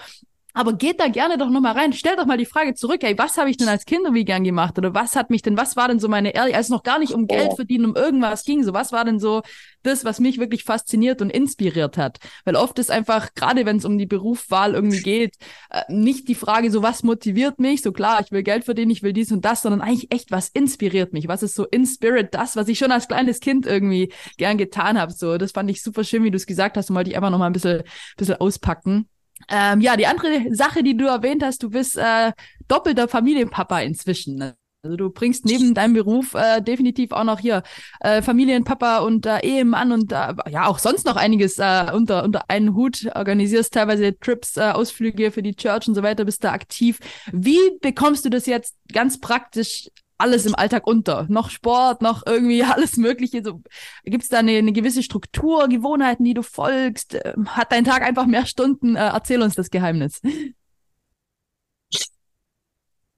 Aber 0.53 0.73
geht 0.73 0.99
da 0.99 1.07
gerne 1.09 1.37
doch 1.37 1.49
nochmal 1.49 1.73
rein. 1.73 1.93
Stell 1.93 2.15
doch 2.15 2.25
mal 2.25 2.37
die 2.37 2.45
Frage 2.45 2.73
zurück, 2.73 3.01
hey, 3.03 3.15
was 3.17 3.37
habe 3.37 3.51
ich 3.51 3.57
denn 3.57 3.67
als 3.67 3.85
Kind 3.85 4.01
wie 4.13 4.25
gern 4.25 4.43
gemacht? 4.43 4.77
Oder 4.79 4.95
was 4.95 5.15
hat 5.15 5.29
mich 5.29 5.43
denn, 5.43 5.57
was 5.57 5.75
war 5.75 5.87
denn 5.87 5.99
so 5.99 6.07
meine 6.07 6.33
ehrlich, 6.33 6.55
als 6.55 6.67
es 6.67 6.71
noch 6.71 6.81
gar 6.81 6.97
nicht 6.97 7.13
um 7.13 7.27
Geld 7.27 7.53
verdienen, 7.53 7.85
um 7.85 7.95
irgendwas 7.95 8.43
ging, 8.43 8.63
so 8.63 8.73
was 8.73 8.91
war 8.91 9.05
denn 9.05 9.19
so 9.19 9.43
das, 9.83 10.05
was 10.05 10.19
mich 10.19 10.39
wirklich 10.39 10.63
fasziniert 10.63 11.21
und 11.21 11.29
inspiriert 11.29 11.97
hat? 11.97 12.17
Weil 12.45 12.55
oft 12.55 12.79
ist 12.79 12.89
einfach, 12.89 13.33
gerade 13.35 13.65
wenn 13.65 13.77
es 13.77 13.85
um 13.85 13.97
die 13.97 14.07
Berufswahl 14.07 14.73
irgendwie 14.73 15.01
geht, 15.01 15.35
äh, 15.69 15.83
nicht 15.87 16.27
die 16.27 16.35
Frage, 16.35 16.71
so 16.71 16.81
was 16.81 17.03
motiviert 17.03 17.59
mich, 17.59 17.83
so 17.83 17.91
klar, 17.91 18.19
ich 18.21 18.31
will 18.31 18.43
Geld 18.43 18.65
verdienen, 18.65 18.91
ich 18.91 19.03
will 19.03 19.13
dies 19.13 19.31
und 19.31 19.45
das, 19.45 19.61
sondern 19.61 19.81
eigentlich 19.81 20.11
echt, 20.11 20.31
was 20.31 20.49
inspiriert 20.49 21.13
mich? 21.13 21.27
Was 21.27 21.43
ist 21.43 21.53
so 21.53 21.65
in 21.65 21.85
Spirit 21.85 22.33
das, 22.33 22.55
was 22.55 22.67
ich 22.67 22.79
schon 22.79 22.91
als 22.91 23.07
kleines 23.07 23.39
Kind 23.39 23.67
irgendwie 23.67 24.11
gern 24.37 24.57
getan 24.57 24.99
habe? 24.99 25.13
So, 25.13 25.37
das 25.37 25.51
fand 25.51 25.69
ich 25.69 25.83
super 25.83 26.03
schön, 26.03 26.23
wie 26.23 26.31
du 26.31 26.37
es 26.37 26.47
gesagt 26.47 26.75
hast 26.75 26.89
und 26.89 26.95
wollte 26.95 27.11
ich 27.11 27.15
einfach 27.15 27.29
nochmal 27.29 27.49
ein 27.49 27.53
bisschen, 27.53 27.83
bisschen 28.17 28.41
auspacken. 28.41 29.07
Ähm, 29.47 29.81
ja, 29.81 29.95
die 29.95 30.07
andere 30.07 30.53
Sache, 30.53 30.83
die 30.83 30.97
du 30.97 31.05
erwähnt 31.05 31.43
hast, 31.43 31.63
du 31.63 31.69
bist 31.69 31.97
äh, 31.97 32.33
doppelter 32.67 33.07
Familienpapa 33.07 33.79
inzwischen. 33.79 34.35
Ne? 34.35 34.55
Also 34.81 34.95
du 34.95 35.09
bringst 35.09 35.45
neben 35.45 35.73
deinem 35.73 35.93
Beruf 35.93 36.35
äh, 36.35 36.61
definitiv 36.61 37.11
auch 37.11 37.25
noch 37.25 37.39
hier 37.39 37.63
äh, 37.99 38.21
Familienpapa 38.21 38.99
und 38.99 39.25
äh, 39.25 39.39
Ehemann 39.39 39.91
und 39.91 40.11
äh, 40.13 40.33
ja 40.49 40.67
auch 40.67 40.79
sonst 40.79 41.05
noch 41.05 41.17
einiges 41.17 41.59
äh, 41.59 41.91
unter 41.93 42.23
unter 42.23 42.49
einen 42.49 42.75
Hut. 42.75 43.09
Organisierst 43.13 43.73
teilweise 43.73 44.17
Trips, 44.17 44.55
äh, 44.55 44.71
Ausflüge 44.71 45.31
für 45.31 45.43
die 45.43 45.55
Church 45.55 45.89
und 45.89 45.95
so 45.95 46.03
weiter. 46.03 46.23
Bist 46.23 46.45
da 46.45 46.53
aktiv. 46.53 46.99
Wie 47.33 47.59
bekommst 47.81 48.23
du 48.23 48.29
das 48.29 48.45
jetzt 48.45 48.75
ganz 48.93 49.19
praktisch 49.19 49.89
alles 50.19 50.45
im 50.45 50.55
Alltag 50.55 50.85
unter. 50.85 51.25
Noch 51.29 51.49
Sport, 51.49 52.01
noch 52.01 52.25
irgendwie 52.25 52.63
alles 52.63 52.97
Mögliche. 52.97 53.43
So, 53.43 53.61
Gibt 54.03 54.23
es 54.23 54.29
da 54.29 54.39
eine, 54.39 54.57
eine 54.57 54.71
gewisse 54.71 55.03
Struktur, 55.03 55.67
Gewohnheiten, 55.67 56.23
die 56.23 56.33
du 56.33 56.43
folgst? 56.43 57.17
Ähm, 57.23 57.55
hat 57.55 57.71
dein 57.71 57.85
Tag 57.85 58.03
einfach 58.03 58.25
mehr 58.25 58.45
Stunden? 58.45 58.95
Äh, 58.95 59.09
erzähl 59.09 59.41
uns 59.41 59.55
das 59.55 59.69
Geheimnis. 59.69 60.21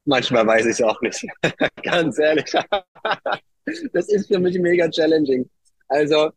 Manchmal 0.05 0.47
weiß 0.47 0.65
ich 0.65 0.71
es 0.71 0.81
auch 0.81 0.99
nicht. 1.01 1.25
Ganz 1.83 2.17
ehrlich. 2.17 2.51
das 3.93 4.07
ist 4.07 4.27
für 4.27 4.39
mich 4.39 4.57
mega 4.59 4.89
challenging. 4.89 5.49
Also, 5.87 6.31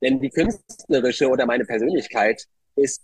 denn 0.00 0.20
die 0.20 0.30
künstlerische 0.30 1.28
oder 1.28 1.46
meine 1.46 1.64
Persönlichkeit 1.64 2.44
ist 2.76 3.02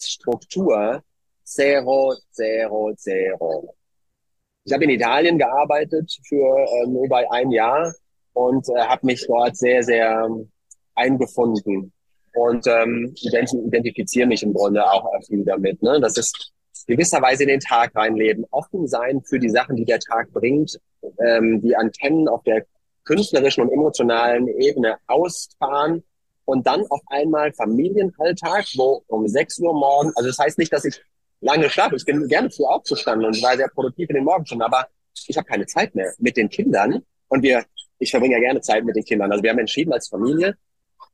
Struktur 0.00 1.02
zero, 1.44 2.14
zero, 2.30 2.94
zero. 2.96 3.77
Ich 4.68 4.74
habe 4.74 4.84
in 4.84 4.90
Italien 4.90 5.38
gearbeitet 5.38 6.14
für 6.28 6.66
ähm, 6.84 7.02
über 7.02 7.32
ein 7.32 7.50
Jahr 7.50 7.94
und 8.34 8.68
äh, 8.68 8.80
habe 8.82 9.06
mich 9.06 9.26
dort 9.26 9.56
sehr, 9.56 9.82
sehr 9.82 10.26
ähm, 10.26 10.50
eingefunden 10.94 11.90
und 12.34 12.66
ähm, 12.66 13.14
identifiziere 13.16 14.28
mich 14.28 14.42
im 14.42 14.52
Grunde 14.52 14.84
auch 14.84 15.08
viel 15.26 15.42
damit. 15.42 15.82
Ne? 15.82 15.98
Das 16.02 16.18
ist 16.18 16.52
gewisserweise 16.86 17.44
in 17.44 17.48
den 17.48 17.60
Tag 17.60 17.96
reinleben, 17.96 18.44
offen 18.50 18.86
sein 18.86 19.22
für 19.22 19.38
die 19.38 19.48
Sachen, 19.48 19.74
die 19.74 19.86
der 19.86 20.00
Tag 20.00 20.30
bringt, 20.34 20.78
ähm, 21.26 21.62
die 21.62 21.74
Antennen 21.74 22.28
auf 22.28 22.42
der 22.42 22.66
künstlerischen 23.04 23.62
und 23.62 23.72
emotionalen 23.72 24.48
Ebene 24.48 24.98
ausfahren 25.06 26.04
und 26.44 26.66
dann 26.66 26.84
auf 26.90 27.00
einmal 27.06 27.54
Familienalltag, 27.54 28.66
wo 28.76 29.02
um 29.06 29.26
6 29.26 29.60
Uhr 29.60 29.72
morgen, 29.72 30.12
also 30.14 30.28
das 30.28 30.38
heißt 30.38 30.58
nicht, 30.58 30.74
dass 30.74 30.84
ich 30.84 31.00
lange 31.40 31.70
Schlaf. 31.70 31.92
Ich 31.92 32.04
bin 32.04 32.26
gerne 32.28 32.50
früh 32.50 32.64
aufgestanden 32.64 33.26
und 33.26 33.42
war 33.42 33.56
sehr 33.56 33.68
produktiv 33.68 34.08
in 34.10 34.16
den 34.16 34.24
Morgenstunden, 34.24 34.64
aber 34.64 34.88
ich 35.26 35.36
habe 35.36 35.46
keine 35.46 35.66
Zeit 35.66 35.94
mehr 35.94 36.12
mit 36.18 36.36
den 36.36 36.48
Kindern. 36.48 37.02
Und 37.28 37.42
wir, 37.42 37.64
ich 37.98 38.10
verbringe 38.10 38.34
ja 38.34 38.40
gerne 38.40 38.60
Zeit 38.60 38.84
mit 38.84 38.96
den 38.96 39.04
Kindern. 39.04 39.30
Also 39.30 39.42
wir 39.42 39.50
haben 39.50 39.58
entschieden 39.58 39.92
als 39.92 40.08
Familie, 40.08 40.56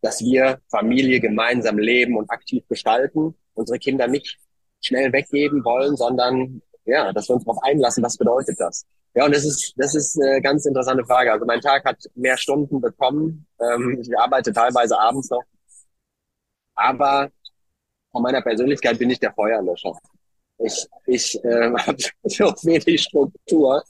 dass 0.02 0.21
wir 0.21 0.61
Familie 0.71 1.21
gemeinsam 1.21 1.78
leben 1.78 2.16
und 2.16 2.31
aktiv 2.31 2.64
gestalten, 2.69 3.35
unsere 3.54 3.78
Kinder 3.78 4.07
nicht 4.07 4.38
schnell 4.81 5.12
weggeben 5.12 5.64
wollen, 5.64 5.97
sondern 5.97 6.61
ja, 6.85 7.12
dass 7.12 7.28
wir 7.28 7.35
uns 7.37 7.45
darauf 7.45 7.62
einlassen, 7.62 8.04
was 8.04 8.16
bedeutet 8.16 8.61
das? 8.61 8.85
Ja, 9.14 9.25
und 9.25 9.35
das 9.35 9.45
ist, 9.45 9.73
das 9.76 9.95
ist 9.95 10.21
eine 10.21 10.43
ganz 10.43 10.66
interessante 10.66 11.04
Frage. 11.04 11.33
Also 11.33 11.47
mein 11.47 11.61
Tag 11.61 11.85
hat 11.85 11.99
mehr 12.14 12.37
Stunden 12.37 12.81
bekommen. 12.81 13.47
Ähm, 13.61 13.99
ich 14.00 14.19
arbeite 14.19 14.52
teilweise 14.52 14.99
abends 14.99 15.31
noch 15.31 15.43
Aber 16.75 17.31
von 18.11 18.23
meiner 18.23 18.43
Persönlichkeit 18.43 18.99
bin 18.99 19.11
ich 19.11 19.21
der 19.21 19.33
Feuerlöscher. 19.33 19.93
Ich, 20.64 20.87
ich 21.06 21.44
äh, 21.44 21.73
habe 21.73 21.97
so 22.25 22.44
wenig 22.62 23.02
Struktur. 23.02 23.83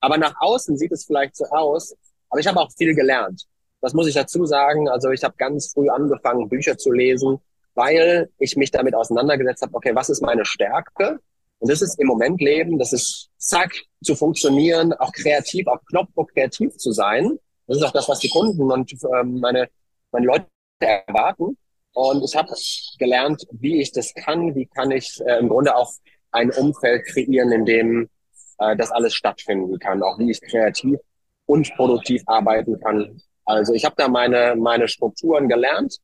Aber 0.00 0.18
nach 0.18 0.34
außen 0.38 0.76
sieht 0.76 0.92
es 0.92 1.04
vielleicht 1.04 1.36
so 1.36 1.44
aus. 1.46 1.94
Aber 2.28 2.40
ich 2.40 2.46
habe 2.46 2.60
auch 2.60 2.70
viel 2.76 2.94
gelernt. 2.94 3.44
Das 3.80 3.94
muss 3.94 4.06
ich 4.06 4.14
dazu 4.14 4.46
sagen. 4.46 4.88
Also 4.88 5.10
ich 5.10 5.22
habe 5.22 5.34
ganz 5.36 5.72
früh 5.72 5.88
angefangen, 5.88 6.48
Bücher 6.48 6.76
zu 6.76 6.90
lesen, 6.90 7.38
weil 7.74 8.30
ich 8.38 8.56
mich 8.56 8.70
damit 8.70 8.94
auseinandergesetzt 8.94 9.62
habe, 9.62 9.74
okay, 9.74 9.94
was 9.94 10.08
ist 10.08 10.22
meine 10.22 10.44
Stärke? 10.44 11.20
Und 11.58 11.70
das 11.70 11.82
ist 11.82 11.98
im 11.98 12.06
Moment 12.06 12.40
Leben, 12.40 12.78
das 12.78 12.92
ist 12.92 13.30
zack, 13.38 13.72
zu 14.02 14.14
funktionieren, 14.14 14.92
auch 14.92 15.12
kreativ, 15.12 15.66
auf 15.66 15.84
Knopfdruck 15.86 16.32
kreativ 16.32 16.76
zu 16.76 16.92
sein. 16.92 17.38
Das 17.66 17.78
ist 17.78 17.82
auch 17.82 17.92
das, 17.92 18.08
was 18.08 18.18
die 18.18 18.28
Kunden 18.28 18.70
und 18.70 18.92
ähm, 19.16 19.40
meine, 19.40 19.68
meine 20.12 20.26
Leute 20.26 20.46
erwarten. 20.80 21.56
Und 21.94 22.24
ich 22.24 22.36
habe 22.36 22.52
gelernt, 22.98 23.46
wie 23.52 23.80
ich 23.80 23.92
das 23.92 24.12
kann, 24.14 24.54
wie 24.54 24.66
kann 24.66 24.90
ich 24.90 25.20
äh, 25.24 25.38
im 25.38 25.48
Grunde 25.48 25.76
auch 25.76 25.92
ein 26.34 26.50
Umfeld 26.50 27.06
kreieren, 27.06 27.52
in 27.52 27.64
dem 27.64 28.10
äh, 28.58 28.76
das 28.76 28.90
alles 28.90 29.14
stattfinden 29.14 29.78
kann, 29.78 30.02
auch 30.02 30.18
wie 30.18 30.30
ich 30.30 30.40
kreativ 30.40 30.98
und 31.46 31.74
produktiv 31.76 32.22
arbeiten 32.26 32.78
kann. 32.80 33.20
Also 33.44 33.74
ich 33.74 33.84
habe 33.84 33.94
da 33.96 34.08
meine, 34.08 34.56
meine 34.56 34.88
Strukturen 34.88 35.48
gelernt 35.48 35.98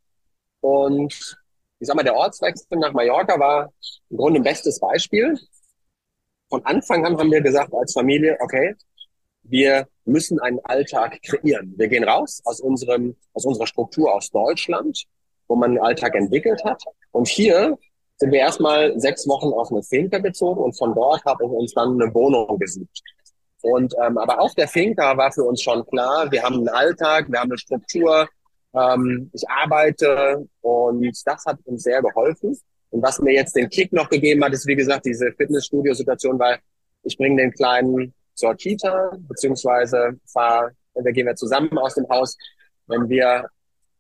und 0.61 1.13
ich 1.79 1.87
sag 1.87 1.97
mal, 1.97 2.03
der 2.03 2.15
Ortswechsel 2.15 2.79
nach 2.79 2.93
Mallorca 2.93 3.39
war 3.39 3.73
im 4.11 4.17
Grunde 4.17 4.41
ein 4.41 4.45
bestes 4.45 4.79
Beispiel. 4.79 5.39
Von 6.51 6.65
Anfang 6.67 7.07
an 7.07 7.17
haben 7.19 7.31
wir 7.31 7.41
gesagt 7.41 7.73
als 7.73 7.95
Familie, 7.95 8.37
okay, 8.41 8.75
wir 9.43 9.89
müssen 10.05 10.39
einen 10.41 10.61
Alltag 10.65 11.19
kreieren. 11.23 11.73
Wir 11.79 11.89
gehen 11.89 12.05
raus 12.05 12.43
aus 12.45 12.61
unserem, 12.61 13.17
aus 13.33 13.47
unserer 13.47 13.67
Struktur 13.67 14.13
aus 14.13 14.31
Deutschland 14.31 15.07
wo 15.51 15.57
man 15.57 15.73
einen 15.73 15.81
Alltag 15.81 16.15
entwickelt 16.15 16.65
hat. 16.65 16.83
Und 17.11 17.27
hier 17.29 17.77
sind 18.21 18.33
wir 18.33 18.41
erstmal 18.41 18.99
sechs 19.01 19.27
Wochen 19.27 19.49
auf 19.55 19.73
eine 19.73 19.83
Finca 19.83 20.19
bezogen 20.19 20.61
und 20.61 20.77
von 20.77 20.95
dort 20.95 21.25
habe 21.25 21.43
ich 21.43 21.51
uns 21.51 21.73
dann 21.73 22.01
eine 22.01 22.13
Wohnung 22.15 22.59
gesucht. 22.59 23.01
Und 23.63 23.95
ähm, 24.05 24.19
aber 24.19 24.41
auf 24.41 24.55
der 24.55 24.69
Finca 24.69 25.17
war 25.17 25.33
für 25.33 25.45
uns 25.45 25.63
schon 25.63 25.85
klar, 25.87 26.31
wir 26.31 26.43
haben 26.43 26.57
einen 26.57 26.69
Alltag, 26.69 27.31
wir 27.31 27.41
haben 27.41 27.51
eine 27.51 27.59
Struktur, 27.59 28.29
ähm, 28.75 29.31
ich 29.33 29.49
arbeite 29.49 30.47
und 30.61 31.03
das 31.25 31.45
hat 31.47 31.59
uns 31.65 31.83
sehr 31.83 32.03
geholfen. 32.03 32.59
Und 32.91 33.03
was 33.03 33.21
mir 33.21 33.33
jetzt 33.33 33.57
den 33.57 33.71
Kick 33.71 33.91
noch 33.93 34.11
gegeben 34.11 34.45
hat, 34.45 34.53
ist 34.53 34.67
wie 34.67 34.77
gesagt 34.77 35.07
diese 35.07 35.33
Fitnessstudio-Situation, 35.33 36.39
weil 36.39 36.59
ich 37.05 37.17
bringe 37.17 37.41
den 37.41 37.53
Kleinen 37.53 38.13
zur 38.35 38.55
Kita, 38.55 39.17
beziehungsweise 39.21 40.19
fahr, 40.27 40.71
wir 40.95 41.13
gehen 41.13 41.27
wir 41.27 41.37
zusammen 41.37 41.79
aus 41.79 41.95
dem 41.95 42.07
Haus. 42.11 42.37
Wenn 42.87 43.09
wir 43.09 43.47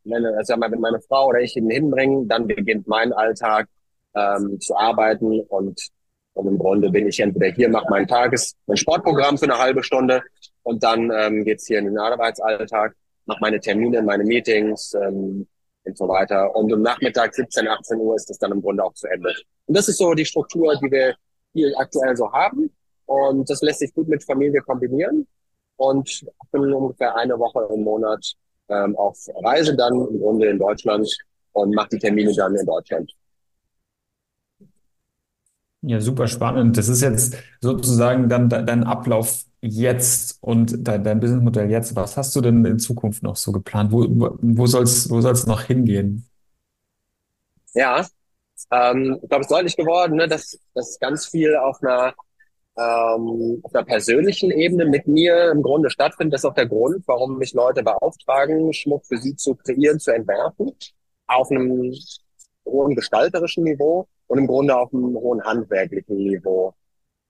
meine, 0.04 0.36
also 0.36 0.54
wenn 0.58 0.80
meine 0.80 1.00
Frau 1.00 1.28
oder 1.28 1.40
ich 1.40 1.56
ihn 1.56 1.70
hinbringen, 1.70 2.28
dann 2.28 2.46
beginnt 2.46 2.86
mein 2.86 3.14
Alltag 3.14 3.66
ähm, 4.14 4.60
zu 4.60 4.76
arbeiten 4.76 5.40
und, 5.40 5.80
und 6.34 6.46
im 6.46 6.58
Grunde 6.58 6.90
bin 6.90 7.06
ich 7.06 7.20
entweder 7.20 7.54
hier, 7.54 7.68
mache 7.68 7.86
mein 7.90 8.06
Tages, 8.06 8.54
mein 8.66 8.76
Sportprogramm 8.76 9.38
für 9.38 9.44
eine 9.44 9.58
halbe 9.58 9.82
Stunde 9.82 10.22
und 10.62 10.82
dann 10.82 11.10
ähm, 11.14 11.44
geht's 11.44 11.66
hier 11.66 11.78
in 11.78 11.86
den 11.86 11.98
Arbeitsalltag, 11.98 12.94
mache 13.26 13.38
meine 13.40 13.60
Termine, 13.60 14.02
meine 14.02 14.24
Meetings 14.24 14.94
ähm, 14.94 15.46
und 15.84 15.98
so 15.98 16.08
weiter. 16.08 16.54
Und 16.54 16.72
am 16.72 16.82
Nachmittag 16.82 17.34
17, 17.34 17.66
18 17.66 17.98
Uhr 17.98 18.16
ist 18.16 18.30
es 18.30 18.38
dann 18.38 18.52
im 18.52 18.62
Grunde 18.62 18.84
auch 18.84 18.94
zu 18.94 19.06
Ende. 19.08 19.32
Und 19.66 19.76
das 19.76 19.88
ist 19.88 19.98
so 19.98 20.12
die 20.14 20.24
Struktur, 20.24 20.74
die 20.82 20.90
wir 20.90 21.14
hier 21.52 21.72
aktuell 21.78 22.16
so 22.16 22.30
haben. 22.32 22.70
Und 23.06 23.48
das 23.48 23.62
lässt 23.62 23.80
sich 23.80 23.92
gut 23.94 24.08
mit 24.08 24.22
Familie 24.24 24.60
kombinieren. 24.60 25.26
Und 25.76 26.24
bin 26.52 26.72
ungefähr 26.72 27.16
eine 27.16 27.38
Woche 27.38 27.66
im 27.72 27.82
Monat 27.82 28.34
ähm, 28.68 28.96
auf 28.96 29.18
Reise 29.42 29.74
dann 29.74 29.94
im 29.94 30.20
Grunde 30.20 30.48
in 30.48 30.58
Deutschland 30.58 31.08
und 31.52 31.74
mache 31.74 31.88
die 31.92 31.98
Termine 31.98 32.34
dann 32.34 32.54
in 32.54 32.66
Deutschland. 32.66 33.10
Ja, 35.82 36.00
super 36.00 36.28
spannend. 36.28 36.76
Das 36.76 36.88
ist 36.88 37.00
jetzt 37.00 37.36
sozusagen 37.60 38.28
dann 38.28 38.48
dein 38.50 38.84
Ablauf 38.84 39.44
jetzt 39.62 40.38
und 40.42 40.86
dein, 40.86 41.04
dein 41.04 41.20
Businessmodell 41.20 41.70
jetzt. 41.70 41.96
Was 41.96 42.16
hast 42.16 42.36
du 42.36 42.40
denn 42.40 42.64
in 42.64 42.78
Zukunft 42.78 43.22
noch 43.22 43.36
so 43.36 43.52
geplant? 43.52 43.90
Wo, 43.92 44.06
wo 44.40 44.66
soll 44.66 44.82
es 44.82 45.10
wo 45.10 45.20
soll's 45.20 45.46
noch 45.46 45.62
hingehen? 45.62 46.26
Ja, 47.72 48.06
ähm, 48.70 49.18
ich 49.22 49.28
glaube, 49.28 49.42
es 49.42 49.46
ist 49.46 49.50
deutlich 49.50 49.76
geworden, 49.76 50.16
ne, 50.16 50.28
dass, 50.28 50.58
dass 50.74 50.98
ganz 50.98 51.26
viel 51.26 51.56
auf 51.56 51.82
einer 51.82 52.14
ähm, 52.76 53.60
auf 53.62 53.74
einer 53.74 53.84
persönlichen 53.84 54.50
Ebene 54.50 54.84
mit 54.86 55.06
mir 55.06 55.50
im 55.50 55.62
Grunde 55.62 55.90
stattfindet. 55.90 56.34
Das 56.34 56.42
ist 56.42 56.50
auch 56.50 56.54
der 56.54 56.66
Grund, 56.66 57.02
warum 57.06 57.38
mich 57.38 57.52
Leute 57.54 57.82
beauftragen, 57.82 58.72
Schmuck 58.72 59.06
für 59.06 59.18
sie 59.18 59.36
zu 59.36 59.54
kreieren, 59.54 59.98
zu 59.98 60.12
entwerfen, 60.12 60.72
auf 61.26 61.50
einem 61.50 61.94
hohen 62.66 62.94
gestalterischen 62.94 63.64
Niveau 63.64 64.06
und 64.30 64.38
im 64.38 64.46
Grunde 64.46 64.76
auf 64.76 64.94
einem 64.94 65.16
hohen 65.16 65.42
handwerklichen 65.42 66.16
Niveau. 66.16 66.72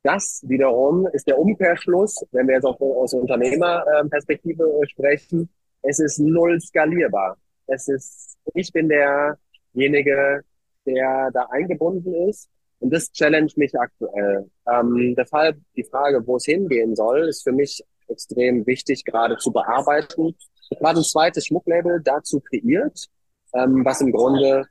Das 0.03 0.43
wiederum 0.47 1.07
ist 1.15 1.27
der 1.27 1.39
Umkehrschluss, 1.39 2.23
wenn 2.31 2.47
wir 2.47 2.57
jetzt 2.57 2.67
auch 2.67 2.79
aus 2.79 3.15
Unternehmerperspektive 3.15 4.65
sprechen. 4.87 5.49
Es 5.81 5.99
ist 5.99 6.19
null 6.19 6.61
skalierbar. 6.61 7.39
Es 7.67 7.89
ist, 7.89 8.37
ich 8.53 8.71
bin 8.71 8.91
derjenige, 8.91 10.43
der 10.85 11.31
da 11.33 11.47
eingebunden 11.51 12.29
ist 12.29 12.51
und 12.81 12.93
das 12.93 13.11
challenge 13.13 13.53
mich 13.57 13.75
aktuell. 13.79 14.51
Ähm, 14.71 15.15
deshalb 15.17 15.57
die 15.77 15.85
Frage, 15.85 16.27
wo 16.27 16.37
es 16.37 16.45
hingehen 16.45 16.95
soll, 16.97 17.29
ist 17.29 17.45
für 17.45 17.53
mich 17.53 17.83
extrem 18.09 18.67
wichtig, 18.67 19.07
gerade 19.07 19.39
zu 19.39 19.53
bearbeiten. 19.53 20.37
Ich 20.69 20.79
habe 20.83 20.99
ein 20.99 21.03
zweites 21.03 21.47
Schmucklabel 21.47 22.03
dazu 22.05 22.41
kreiert, 22.41 23.07
ähm, 23.55 23.87
was 23.87 24.03
im 24.03 24.13
Grunde 24.13 24.67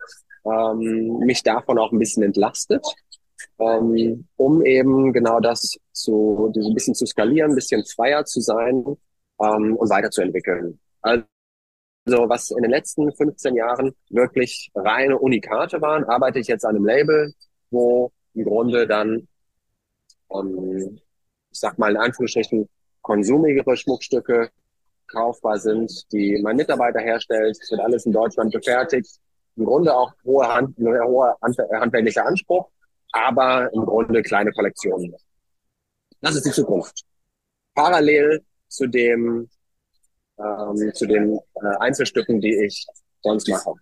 ähm, 0.46 1.20
mich 1.20 1.44
davon 1.44 1.78
auch 1.78 1.92
ein 1.92 2.00
bisschen 2.00 2.24
entlastet, 2.24 2.86
ähm, 3.60 4.28
um 4.38 4.66
eben 4.66 5.14
genau 5.14 5.40
das 5.40 5.78
zu, 5.92 6.52
ein 6.56 6.74
bisschen 6.74 6.96
zu 6.96 7.06
skalieren, 7.06 7.52
ein 7.52 7.56
bisschen 7.56 7.84
freier 7.86 8.26
zu 8.26 8.42
sein 8.42 8.84
ähm, 9.42 9.76
und 9.76 9.90
weiterzuentwickeln. 9.90 10.80
Also 11.02 11.26
was 12.06 12.52
in 12.52 12.62
den 12.62 12.72
letzten 12.72 13.12
15 13.12 13.56
Jahren 13.56 13.94
wirklich 14.10 14.72
reine 14.76 15.18
Unikate 15.18 15.82
waren, 15.82 16.04
arbeite 16.06 16.40
ich 16.40 16.48
jetzt 16.48 16.66
an 16.66 16.76
einem 16.76 16.86
Label, 16.86 17.34
wo 17.70 18.12
im 18.34 18.46
Grunde 18.46 18.88
dann, 18.88 19.28
ähm, 20.32 21.00
ich 21.52 21.60
sag 21.60 21.78
mal 21.78 21.92
in 21.92 21.98
Anführungsstrichen, 21.98 22.68
konsumigere 23.02 23.76
Schmuckstücke 23.76 24.50
kaufbar 25.08 25.58
sind, 25.58 25.92
die 26.12 26.40
mein 26.42 26.56
Mitarbeiter 26.56 27.00
herstellt. 27.00 27.58
Wird 27.70 27.82
alles 27.82 28.06
in 28.06 28.12
Deutschland 28.12 28.54
gefertigt. 28.54 29.20
Im 29.60 29.66
Grunde 29.66 29.96
auch 29.96 30.14
hohe, 30.24 30.48
Hand, 30.48 30.78
hohe 30.78 31.36
handwerklicher 31.42 32.26
Anspruch, 32.26 32.70
aber 33.12 33.72
im 33.74 33.86
Grunde 33.86 34.22
kleine 34.24 34.52
Kollektionen. 34.52 35.16
Das 36.22 36.36
ist 36.36 36.46
die 36.46 36.52
Zukunft. 36.52 37.04
Parallel 37.76 38.44
zu 38.68 38.88
dem, 38.88 39.50
ähm, 40.40 40.94
zu 40.94 41.06
den 41.06 41.38
äh, 41.56 41.76
Einzelstücken, 41.80 42.42
die 42.42 42.66
ich 42.66 42.88
sonst 43.22 43.48
mache 43.48 43.74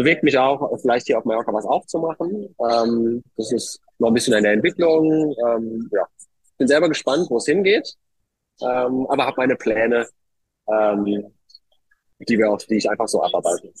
bewegt 0.00 0.22
mich 0.22 0.38
auch, 0.38 0.70
vielleicht 0.80 1.06
hier 1.06 1.18
auf 1.18 1.26
Mallorca 1.26 1.52
was 1.52 1.66
aufzumachen. 1.66 2.54
Ähm, 2.58 3.22
das 3.36 3.52
ist 3.52 3.80
noch 3.98 4.08
ein 4.08 4.14
bisschen 4.14 4.32
in 4.32 4.44
der 4.44 4.54
Entwicklung. 4.54 5.34
Ähm, 5.46 5.90
ja, 5.92 6.06
bin 6.56 6.68
selber 6.68 6.88
gespannt, 6.88 7.26
wo 7.28 7.36
es 7.36 7.44
hingeht, 7.44 7.96
ähm, 8.62 9.06
aber 9.10 9.26
habe 9.26 9.36
meine 9.36 9.56
Pläne, 9.56 10.08
ähm, 10.68 11.34
die 12.18 12.38
wir 12.38 12.50
auch, 12.50 12.58
die 12.62 12.76
ich 12.76 12.88
einfach 12.90 13.08
so 13.08 13.22
abarbeite. 13.22 13.72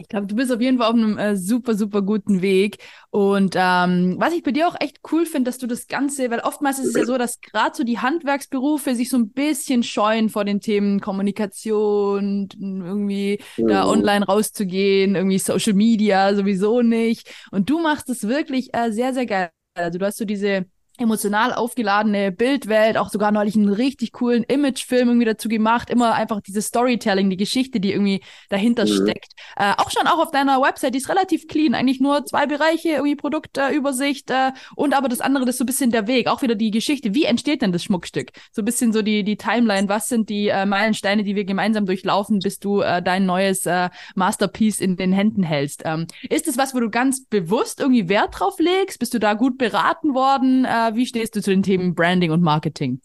Ich 0.00 0.06
glaube, 0.06 0.28
du 0.28 0.36
bist 0.36 0.52
auf 0.52 0.60
jeden 0.60 0.78
Fall 0.78 0.86
auf 0.86 0.94
einem 0.94 1.18
äh, 1.18 1.36
super, 1.36 1.74
super 1.74 2.02
guten 2.02 2.40
Weg. 2.40 2.78
Und 3.10 3.56
ähm, 3.56 4.14
was 4.18 4.32
ich 4.32 4.44
bei 4.44 4.52
dir 4.52 4.68
auch 4.68 4.76
echt 4.78 5.00
cool 5.10 5.26
finde, 5.26 5.48
dass 5.48 5.58
du 5.58 5.66
das 5.66 5.88
Ganze, 5.88 6.30
weil 6.30 6.38
oftmals 6.38 6.78
ist 6.78 6.90
es 6.90 6.94
ja 6.94 7.04
so, 7.04 7.18
dass 7.18 7.40
gerade 7.40 7.74
so 7.74 7.82
die 7.82 7.98
Handwerksberufe 7.98 8.94
sich 8.94 9.08
so 9.08 9.16
ein 9.16 9.30
bisschen 9.30 9.82
scheuen 9.82 10.28
vor 10.28 10.44
den 10.44 10.60
Themen 10.60 11.00
Kommunikation, 11.00 12.48
irgendwie 12.60 13.40
mhm. 13.56 13.66
da 13.66 13.88
online 13.88 14.24
rauszugehen, 14.24 15.16
irgendwie 15.16 15.40
Social 15.40 15.72
Media 15.74 16.32
sowieso 16.32 16.80
nicht. 16.80 17.28
Und 17.50 17.68
du 17.68 17.80
machst 17.80 18.08
es 18.08 18.28
wirklich 18.28 18.72
äh, 18.74 18.92
sehr, 18.92 19.12
sehr 19.12 19.26
geil. 19.26 19.50
Also 19.74 19.98
du 19.98 20.06
hast 20.06 20.18
so 20.18 20.24
diese 20.24 20.66
emotional 20.98 21.52
aufgeladene 21.54 22.32
Bildwelt, 22.32 22.96
auch 22.96 23.10
sogar 23.10 23.32
neulich 23.32 23.56
einen 23.56 23.68
richtig 23.68 24.12
coolen 24.12 24.44
Imagefilm 24.44 25.08
irgendwie 25.08 25.24
dazu 25.24 25.48
gemacht, 25.48 25.90
immer 25.90 26.14
einfach 26.14 26.40
dieses 26.40 26.66
Storytelling, 26.66 27.30
die 27.30 27.36
Geschichte, 27.36 27.80
die 27.80 27.92
irgendwie 27.92 28.20
dahinter 28.48 28.84
mhm. 28.84 29.04
steckt. 29.04 29.32
Äh, 29.56 29.72
auch 29.76 29.90
schon 29.90 30.06
auch 30.06 30.18
auf 30.18 30.30
deiner 30.30 30.60
Website, 30.60 30.94
die 30.94 30.98
ist 30.98 31.08
relativ 31.08 31.46
clean, 31.48 31.74
eigentlich 31.74 32.00
nur 32.00 32.24
zwei 32.26 32.46
Bereiche, 32.46 32.90
irgendwie 32.90 33.16
Produktübersicht 33.16 34.30
äh, 34.30 34.52
und 34.74 34.94
aber 34.94 35.08
das 35.08 35.20
andere, 35.20 35.44
das 35.44 35.54
ist 35.54 35.58
so 35.58 35.64
ein 35.64 35.66
bisschen 35.66 35.90
der 35.90 36.06
Weg, 36.06 36.26
auch 36.28 36.42
wieder 36.42 36.54
die 36.54 36.70
Geschichte, 36.70 37.14
wie 37.14 37.24
entsteht 37.24 37.62
denn 37.62 37.72
das 37.72 37.84
Schmuckstück? 37.84 38.32
So 38.52 38.62
ein 38.62 38.64
bisschen 38.64 38.92
so 38.92 39.02
die, 39.02 39.24
die 39.24 39.36
Timeline, 39.36 39.88
was 39.88 40.08
sind 40.08 40.28
die 40.28 40.48
äh, 40.48 40.66
Meilensteine, 40.66 41.24
die 41.24 41.36
wir 41.36 41.44
gemeinsam 41.44 41.86
durchlaufen, 41.86 42.40
bis 42.40 42.58
du 42.58 42.80
äh, 42.80 43.02
dein 43.02 43.26
neues 43.26 43.66
äh, 43.66 43.90
Masterpiece 44.14 44.80
in 44.80 44.96
den 44.96 45.12
Händen 45.12 45.42
hältst. 45.42 45.82
Ähm, 45.84 46.06
ist 46.28 46.48
es 46.48 46.58
was, 46.58 46.74
wo 46.74 46.80
du 46.80 46.90
ganz 46.90 47.24
bewusst 47.26 47.80
irgendwie 47.80 48.08
Wert 48.08 48.38
drauf 48.38 48.58
legst? 48.58 48.98
Bist 48.98 49.14
du 49.14 49.18
da 49.18 49.34
gut 49.34 49.58
beraten 49.58 50.14
worden? 50.14 50.64
Äh, 50.64 50.87
wie 50.94 51.06
stehst 51.06 51.36
du 51.36 51.42
zu 51.42 51.50
den 51.50 51.62
Themen 51.62 51.94
Branding 51.94 52.30
und 52.30 52.42
Marketing? 52.42 53.00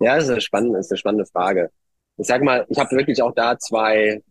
Ja, 0.00 0.16
das 0.16 0.24
ist 0.24 0.30
eine 0.30 0.40
spannende, 0.40 0.78
ist 0.78 0.90
eine 0.90 0.98
spannende 0.98 1.26
Frage. 1.26 1.70
Ich 2.16 2.26
sag 2.26 2.42
mal, 2.42 2.66
ich 2.68 2.78
habe 2.78 2.96
wirklich 2.96 3.20
auch 3.22 3.34
da 3.34 3.58
zwei, 3.58 4.22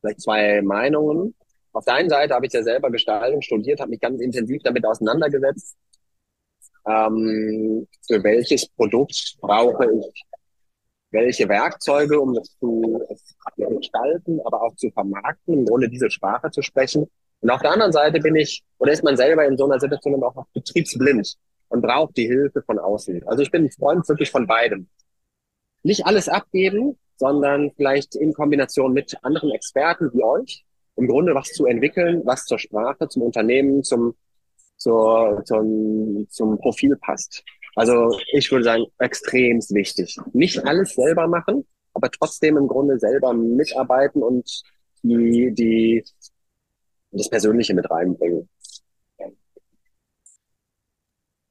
vielleicht 0.00 0.20
zwei 0.20 0.62
Meinungen. 0.62 1.34
Auf 1.72 1.84
der 1.84 1.94
einen 1.94 2.10
Seite 2.10 2.34
habe 2.34 2.46
ich 2.46 2.52
ja 2.52 2.62
selber 2.62 2.90
Gestaltung 2.90 3.40
studiert, 3.40 3.80
habe 3.80 3.90
mich 3.90 4.00
ganz 4.00 4.20
intensiv 4.20 4.62
damit 4.62 4.84
auseinandergesetzt. 4.84 5.76
Ähm, 6.86 7.86
für 8.06 8.22
welches 8.24 8.68
Produkt 8.68 9.36
brauche 9.40 9.86
ich 9.92 10.24
welche 11.12 11.48
Werkzeuge, 11.48 12.18
um 12.18 12.34
das 12.34 12.56
zu 12.58 13.06
gestalten, 13.56 14.40
aber 14.44 14.62
auch 14.62 14.74
zu 14.76 14.90
vermarkten, 14.90 15.66
Grunde 15.66 15.88
diese 15.88 16.10
Sprache 16.10 16.50
zu 16.50 16.62
sprechen. 16.62 17.06
Und 17.42 17.50
auf 17.50 17.60
der 17.60 17.72
anderen 17.72 17.92
Seite 17.92 18.20
bin 18.20 18.36
ich, 18.36 18.62
oder 18.78 18.92
ist 18.92 19.04
man 19.04 19.16
selber 19.16 19.44
in 19.44 19.58
so 19.58 19.64
einer 19.64 19.80
Situation 19.80 20.22
auch 20.22 20.46
betriebsblind 20.54 21.36
und 21.68 21.82
braucht 21.82 22.16
die 22.16 22.26
Hilfe 22.26 22.62
von 22.62 22.78
außen. 22.78 23.26
Also 23.26 23.42
ich 23.42 23.50
bin 23.50 23.64
ein 23.64 23.70
Freund 23.70 24.08
wirklich 24.08 24.30
von 24.30 24.46
beidem. 24.46 24.88
Nicht 25.82 26.06
alles 26.06 26.28
abgeben, 26.28 26.98
sondern 27.16 27.72
vielleicht 27.76 28.14
in 28.14 28.32
Kombination 28.32 28.92
mit 28.92 29.16
anderen 29.22 29.50
Experten 29.50 30.10
wie 30.14 30.22
euch 30.22 30.64
im 30.96 31.08
Grunde 31.08 31.34
was 31.34 31.48
zu 31.48 31.66
entwickeln, 31.66 32.22
was 32.24 32.44
zur 32.44 32.58
Sprache, 32.58 33.08
zum 33.08 33.22
Unternehmen, 33.22 33.82
zum, 33.82 34.14
zur, 34.76 35.42
zum, 35.44 36.26
zum 36.28 36.58
Profil 36.58 36.96
passt. 36.96 37.42
Also 37.74 38.16
ich 38.32 38.50
würde 38.52 38.64
sagen, 38.64 38.84
extrem 38.98 39.58
wichtig. 39.70 40.16
Nicht 40.32 40.64
alles 40.64 40.94
selber 40.94 41.26
machen, 41.26 41.66
aber 41.94 42.10
trotzdem 42.10 42.56
im 42.56 42.68
Grunde 42.68 42.98
selber 42.98 43.32
mitarbeiten 43.32 44.22
und 44.22 44.62
die, 45.02 45.52
die, 45.52 46.04
das 47.12 47.28
Persönliche 47.28 47.74
mit 47.74 47.90
reinbringen. 47.90 48.48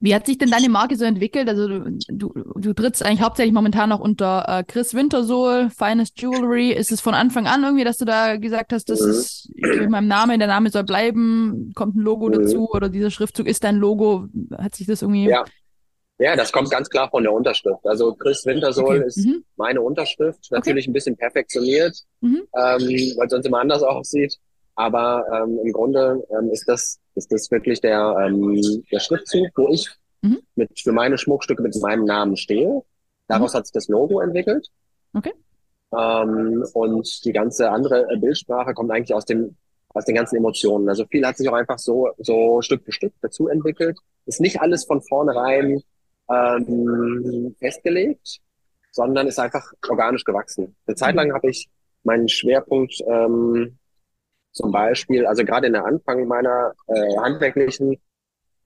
Wie 0.03 0.15
hat 0.15 0.25
sich 0.25 0.39
denn 0.39 0.49
deine 0.49 0.67
Marke 0.67 0.95
so 0.95 1.05
entwickelt? 1.05 1.47
Also 1.47 1.67
du, 1.67 1.99
du, 2.09 2.33
du 2.55 2.73
trittst 2.73 3.05
eigentlich 3.05 3.21
hauptsächlich 3.21 3.53
momentan 3.53 3.89
noch 3.89 3.99
unter 3.99 4.45
äh, 4.47 4.63
Chris 4.63 4.95
Wintersohl, 4.95 5.69
Finest 5.69 6.19
Jewelry. 6.19 6.71
Ist 6.71 6.91
es 6.91 7.01
von 7.01 7.13
Anfang 7.13 7.45
an 7.45 7.63
irgendwie, 7.63 7.83
dass 7.83 7.99
du 7.99 8.05
da 8.05 8.37
gesagt 8.37 8.73
hast, 8.73 8.89
das 8.89 8.99
mhm. 8.99 9.11
ist 9.11 9.51
mit 9.55 9.89
meinem 9.91 10.07
Namen, 10.07 10.39
der 10.39 10.47
Name 10.47 10.71
soll 10.71 10.85
bleiben, 10.85 11.71
kommt 11.75 11.95
ein 11.95 11.99
Logo 11.99 12.29
mhm. 12.29 12.31
dazu 12.31 12.67
oder 12.71 12.89
dieser 12.89 13.11
Schriftzug 13.11 13.45
ist 13.45 13.63
dein 13.63 13.75
Logo? 13.75 14.25
Hat 14.57 14.73
sich 14.73 14.87
das 14.87 15.03
irgendwie... 15.03 15.29
Ja. 15.29 15.45
Ja, 16.17 16.35
das 16.35 16.51
kommt 16.51 16.69
ganz 16.69 16.87
klar 16.87 17.09
von 17.09 17.23
der 17.23 17.33
Unterschrift. 17.33 17.83
Also 17.83 18.13
Chris 18.13 18.45
Wintersohl 18.45 18.97
okay. 18.97 19.07
ist 19.07 19.25
mhm. 19.25 19.43
meine 19.55 19.81
Unterschrift, 19.81 20.51
natürlich 20.51 20.85
okay. 20.85 20.91
ein 20.91 20.93
bisschen 20.93 21.17
perfektioniert, 21.17 21.97
mhm. 22.19 22.43
ähm, 22.55 23.17
weil 23.17 23.27
sonst 23.27 23.47
immer 23.47 23.59
anders 23.59 23.81
aussieht. 23.81 24.37
Aber 24.81 25.25
ähm, 25.31 25.59
im 25.63 25.71
Grunde 25.73 26.25
ähm, 26.31 26.49
ist 26.49 26.67
das 26.67 26.99
ist 27.13 27.31
das 27.31 27.51
wirklich 27.51 27.81
der 27.81 28.15
ähm, 28.19 28.59
der 28.91 28.99
Schriftzug, 28.99 29.49
wo 29.55 29.67
ich 29.69 29.87
mhm. 30.23 30.39
mit 30.55 30.79
für 30.79 30.91
meine 30.91 31.19
Schmuckstücke 31.19 31.61
mit 31.61 31.79
meinem 31.79 32.05
Namen 32.05 32.35
stehe. 32.35 32.81
Daraus 33.27 33.53
mhm. 33.53 33.57
hat 33.57 33.67
sich 33.67 33.73
das 33.73 33.89
Logo 33.89 34.19
entwickelt. 34.21 34.69
Okay. 35.13 35.33
Ähm, 35.95 36.65
und 36.73 37.25
die 37.25 37.31
ganze 37.31 37.69
andere 37.69 38.07
Bildsprache 38.19 38.73
kommt 38.73 38.89
eigentlich 38.89 39.13
aus 39.13 39.25
dem 39.25 39.55
aus 39.89 40.05
den 40.05 40.15
ganzen 40.15 40.37
Emotionen. 40.37 40.89
Also 40.89 41.05
viel 41.05 41.27
hat 41.27 41.37
sich 41.37 41.47
auch 41.47 41.53
einfach 41.53 41.77
so 41.77 42.09
so 42.17 42.63
Stück 42.63 42.83
für 42.83 42.91
Stück 42.91 43.13
dazu 43.21 43.49
entwickelt. 43.49 43.99
Ist 44.25 44.41
nicht 44.41 44.61
alles 44.61 44.85
von 44.85 45.03
vornherein 45.03 45.83
ähm, 46.27 47.55
festgelegt, 47.59 48.39
sondern 48.89 49.27
ist 49.27 49.37
einfach 49.37 49.73
organisch 49.87 50.23
gewachsen. 50.23 50.75
Eine 50.87 50.95
Zeit 50.95 51.13
lang 51.13 51.31
habe 51.33 51.51
ich 51.51 51.69
meinen 52.03 52.29
Schwerpunkt 52.29 52.95
ähm, 53.05 53.77
zum 54.51 54.71
Beispiel, 54.71 55.25
also 55.25 55.43
gerade 55.43 55.67
in 55.67 55.73
der 55.73 55.85
Anfang 55.85 56.27
meiner 56.27 56.73
äh, 56.87 57.17
handwerklichen 57.17 57.97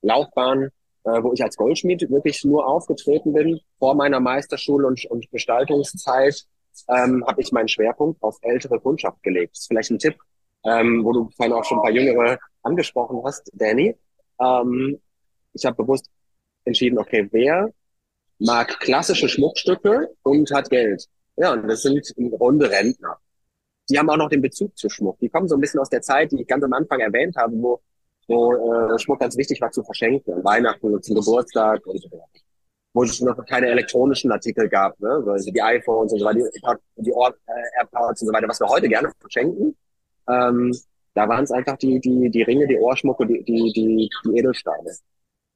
Laufbahn, 0.01 0.69
äh, 1.03 1.23
wo 1.23 1.33
ich 1.33 1.43
als 1.43 1.55
Goldschmied 1.55 2.09
wirklich 2.09 2.43
nur 2.43 2.67
aufgetreten 2.67 3.33
bin, 3.33 3.59
vor 3.79 3.95
meiner 3.95 4.19
Meisterschule 4.19 4.87
und, 4.87 5.05
und 5.05 5.29
Gestaltungszeit, 5.31 6.43
ähm, 6.89 7.23
habe 7.25 7.41
ich 7.41 7.51
meinen 7.51 7.67
Schwerpunkt 7.67 8.21
auf 8.21 8.37
ältere 8.41 8.79
Kundschaft 8.79 9.21
gelegt. 9.23 9.53
Das 9.53 9.61
ist 9.61 9.67
vielleicht 9.67 9.91
ein 9.91 9.99
Tipp, 9.99 10.15
ähm, 10.65 11.03
wo 11.03 11.13
du 11.13 11.29
vorhin 11.35 11.53
auch 11.53 11.63
schon 11.63 11.79
ein 11.79 11.83
paar 11.83 11.91
Jüngere 11.91 12.37
angesprochen 12.63 13.21
hast, 13.23 13.49
Danny. 13.53 13.95
Ähm, 14.41 14.99
ich 15.53 15.65
habe 15.65 15.77
bewusst 15.77 16.09
entschieden, 16.65 16.97
okay, 16.97 17.27
wer 17.31 17.69
mag 18.39 18.79
klassische 18.79 19.29
Schmuckstücke 19.29 20.09
und 20.23 20.51
hat 20.51 20.69
Geld? 20.69 21.07
Ja, 21.37 21.53
und 21.53 21.67
das 21.67 21.83
sind 21.83 22.11
im 22.17 22.31
Grunde 22.31 22.69
Rentner 22.69 23.17
die 23.89 23.99
haben 23.99 24.09
auch 24.09 24.17
noch 24.17 24.29
den 24.29 24.41
Bezug 24.41 24.77
zu 24.77 24.89
Schmuck. 24.89 25.19
Die 25.19 25.29
kommen 25.29 25.47
so 25.47 25.55
ein 25.55 25.61
bisschen 25.61 25.79
aus 25.79 25.89
der 25.89 26.01
Zeit, 26.01 26.31
die 26.31 26.41
ich 26.41 26.47
ganz 26.47 26.63
am 26.63 26.73
Anfang 26.73 26.99
erwähnt 26.99 27.35
habe, 27.35 27.53
wo, 27.55 27.81
wo 28.27 28.53
äh, 28.53 28.99
Schmuck 28.99 29.19
ganz 29.19 29.37
wichtig 29.37 29.61
war 29.61 29.71
zu 29.71 29.83
verschenken, 29.83 30.33
an 30.33 30.43
Weihnachten 30.43 30.93
und 30.93 31.03
zum 31.03 31.15
Geburtstag 31.15 31.85
und 31.85 32.01
so 32.01 32.09
weiter. 32.09 32.25
Wo 32.93 33.03
es 33.03 33.19
noch 33.21 33.45
keine 33.45 33.67
elektronischen 33.67 34.31
Artikel 34.31 34.69
gab, 34.69 34.99
ne? 35.01 35.23
also 35.27 35.51
die 35.51 35.61
iPhones 35.61 36.13
und 36.13 36.19
so 36.19 36.25
weiter, 36.25 36.39
die, 36.39 37.03
die 37.03 37.11
äh, 37.11 37.79
AirPods 37.79 38.21
und 38.21 38.27
so 38.27 38.33
weiter, 38.33 38.47
was 38.47 38.59
wir 38.59 38.67
heute 38.67 38.87
gerne 38.87 39.11
verschenken. 39.19 39.75
Ähm, 40.29 40.73
da 41.13 41.27
waren 41.27 41.43
es 41.43 41.51
einfach 41.51 41.77
die, 41.77 41.99
die, 41.99 42.29
die 42.29 42.41
Ringe, 42.43 42.67
die 42.67 42.77
Ohrschmucke, 42.77 43.25
die, 43.25 43.43
die, 43.43 43.71
die, 43.73 44.09
die 44.25 44.37
Edelsteine. 44.37 44.91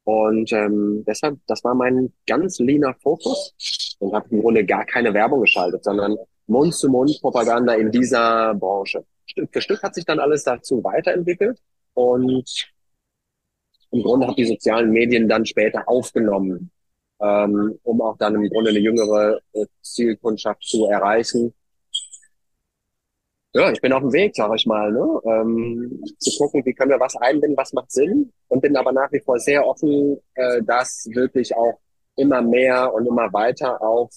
Und 0.04 0.52
ähm, 0.54 1.04
deshalb, 1.08 1.38
das 1.48 1.64
war 1.64 1.76
mein 1.76 2.14
ganz 2.26 2.60
leaner 2.60 2.96
Fokus 2.96 3.54
und 4.00 4.14
habe 4.14 4.28
im 4.32 4.42
Grunde 4.42 4.66
gar 4.66 4.86
keine 4.86 5.14
Werbung 5.14 5.42
geschaltet, 5.42 5.84
sondern 5.84 6.18
Mund-zu-Mund-Propaganda 6.50 7.74
in 7.74 7.92
dieser 7.92 8.54
Branche. 8.56 9.06
Stück 9.26 9.50
für 9.52 9.62
Stück 9.62 9.84
hat 9.84 9.96
sich 9.96 10.06
dann 10.06 10.20
alles 10.20 10.44
dazu 10.44 10.84
weiterentwickelt 10.84 11.60
und 11.94 12.72
im 13.92 14.04
Grunde 14.04 14.28
hat 14.28 14.38
die 14.38 14.46
sozialen 14.46 14.92
Medien 14.92 15.28
dann 15.28 15.46
später 15.46 15.88
aufgenommen, 15.88 16.72
ähm, 17.20 17.80
um 17.84 18.02
auch 18.02 18.18
dann 18.18 18.36
im 18.36 18.50
Grunde 18.50 18.72
eine 18.72 18.80
jüngere 18.80 19.40
äh, 19.54 19.66
Zielkundschaft 19.82 20.64
zu 20.64 20.88
erreichen. 20.88 21.54
Ja, 23.54 23.72
ich 23.72 23.82
bin 23.82 23.94
auf 23.94 24.02
dem 24.02 24.14
Weg, 24.14 24.36
sage 24.36 24.56
ich 24.56 24.68
mal, 24.68 24.92
ne? 24.92 25.22
ähm, 25.26 26.04
zu 26.20 26.38
gucken, 26.38 26.64
wie 26.66 26.74
können 26.74 26.92
wir 26.92 27.00
was 27.00 27.16
einbinden, 27.16 27.58
was 27.58 27.74
macht 27.74 27.92
Sinn 27.92 28.32
und 28.48 28.62
bin 28.62 28.78
aber 28.78 28.92
nach 28.92 29.12
wie 29.12 29.20
vor 29.22 29.40
sehr 29.40 29.66
offen, 29.66 30.18
äh, 30.36 30.62
das 30.62 31.08
wirklich 31.12 31.56
auch 31.56 31.80
immer 32.16 32.44
mehr 32.44 32.94
und 32.94 33.08
immer 33.08 33.34
weiter 33.34 33.82
auf 33.82 34.12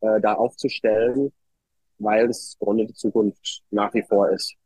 äh, 0.00 0.18
da 0.20 0.34
aufzustellen 0.34 1.30
weil 2.00 2.28
es 2.30 2.56
im 2.58 2.64
Grunde 2.64 2.86
die 2.86 2.94
Zukunft 2.94 3.62
nach 3.70 3.92
wie 3.94 4.02
vor 4.02 4.30
ist. 4.30 4.56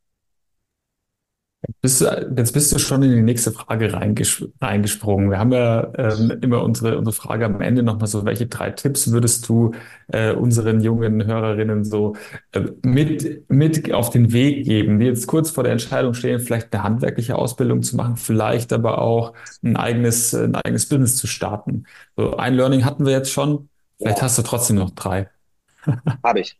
Bist 1.81 2.01
du, 2.01 2.35
jetzt 2.37 2.53
bist 2.53 2.73
du 2.75 2.79
schon 2.79 3.03
in 3.03 3.11
die 3.11 3.23
nächste 3.23 3.51
Frage 3.51 3.93
reinges 3.93 4.47
reingesprungen. 4.61 5.31
Wir 5.31 5.39
haben 5.39 5.53
ja 5.53 5.91
ähm, 5.97 6.39
immer 6.43 6.63
unsere, 6.63 6.99
unsere 6.99 7.15
Frage 7.15 7.47
am 7.47 7.61
Ende 7.61 7.83
nochmal 7.83 8.07
so, 8.07 8.25
welche 8.25 8.47
drei 8.47 8.71
Tipps 8.71 9.11
würdest 9.13 9.49
du 9.49 9.73
äh, 10.09 10.33
unseren 10.33 10.81
jungen 10.81 11.25
Hörerinnen 11.25 11.85
so 11.85 12.17
äh, 12.53 12.65
mit, 12.83 13.49
mit 13.51 13.93
auf 13.93 14.11
den 14.11 14.33
Weg 14.33 14.65
geben, 14.65 14.99
die 14.99 15.07
jetzt 15.07 15.27
kurz 15.27 15.51
vor 15.51 15.65
der 15.65 15.73
Entscheidung 15.73 16.15
stehen, 16.15 16.41
vielleicht 16.41 16.73
eine 16.75 16.83
handwerkliche 16.83 17.37
Ausbildung 17.37 17.83
zu 17.83 17.97
machen, 17.97 18.17
vielleicht 18.17 18.73
aber 18.73 19.01
auch 19.01 19.33
ein 19.63 19.77
eigenes, 19.77 20.35
ein 20.35 20.55
eigenes 20.55 20.89
Business 20.89 21.17
zu 21.17 21.27
starten. 21.27 21.85
So 22.17 22.37
ein 22.37 22.55
Learning 22.55 22.85
hatten 22.85 23.07
wir 23.07 23.13
jetzt 23.13 23.33
schon, 23.33 23.71
vielleicht 23.99 24.19
ja. 24.19 24.25
hast 24.25 24.39
du 24.39 24.43
trotzdem 24.43 24.77
noch 24.77 24.91
drei. 24.91 25.31
Habe 26.23 26.41
ich. 26.41 26.59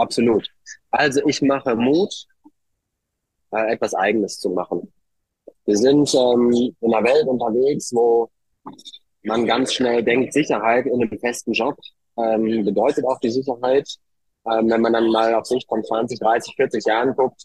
Absolut. 0.00 0.48
Also 0.90 1.20
ich 1.26 1.42
mache 1.42 1.76
Mut, 1.76 2.26
äh, 3.52 3.72
etwas 3.72 3.94
Eigenes 3.94 4.38
zu 4.38 4.50
machen. 4.50 4.92
Wir 5.66 5.76
sind 5.76 6.12
ähm, 6.14 6.74
in 6.80 6.94
einer 6.94 7.04
Welt 7.06 7.26
unterwegs, 7.26 7.92
wo 7.94 8.30
man 9.22 9.46
ganz 9.46 9.74
schnell 9.74 10.02
denkt, 10.02 10.32
Sicherheit 10.32 10.86
in 10.86 11.02
einem 11.02 11.18
festen 11.18 11.52
Job 11.52 11.76
ähm, 12.16 12.64
bedeutet 12.64 13.04
auch 13.04 13.20
die 13.20 13.30
Sicherheit. 13.30 13.88
Ähm, 14.50 14.70
wenn 14.70 14.80
man 14.80 14.94
dann 14.94 15.10
mal 15.10 15.34
auf 15.34 15.44
Sicht 15.44 15.68
von 15.68 15.84
20, 15.84 16.18
30, 16.18 16.54
40 16.56 16.86
Jahren 16.86 17.14
guckt, 17.14 17.42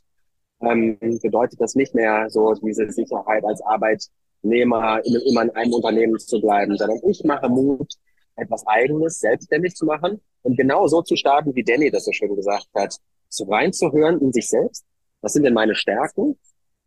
ähm, 0.61 0.97
bedeutet 1.21 1.59
das 1.59 1.75
nicht 1.75 1.93
mehr 1.93 2.29
so 2.29 2.53
diese 2.53 2.89
Sicherheit 2.89 3.43
als 3.43 3.61
Arbeitnehmer 3.63 5.01
in, 5.03 5.15
immer 5.29 5.43
in 5.43 5.49
einem 5.51 5.73
Unternehmen 5.73 6.17
zu 6.19 6.39
bleiben, 6.39 6.77
sondern 6.77 7.01
ich 7.09 7.21
mache 7.25 7.49
Mut, 7.49 7.95
etwas 8.35 8.65
Eigenes 8.67 9.19
selbstständig 9.19 9.75
zu 9.75 9.85
machen 9.85 10.21
und 10.43 10.57
genau 10.57 10.87
so 10.87 11.01
zu 11.01 11.15
starten, 11.15 11.55
wie 11.55 11.63
Danny 11.63 11.91
das 11.91 12.05
so 12.05 12.11
schön 12.11 12.35
gesagt 12.35 12.67
hat, 12.75 12.97
so 13.29 13.45
reinzuhören 13.45 14.19
in 14.21 14.31
sich 14.31 14.49
selbst. 14.49 14.85
Was 15.21 15.33
sind 15.33 15.43
denn 15.43 15.53
meine 15.53 15.75
Stärken? 15.75 16.37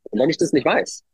Und 0.04 0.20
wenn 0.20 0.30
ich 0.30 0.36
das 0.36 0.52
nicht 0.52 0.64
weiß, 0.64 1.04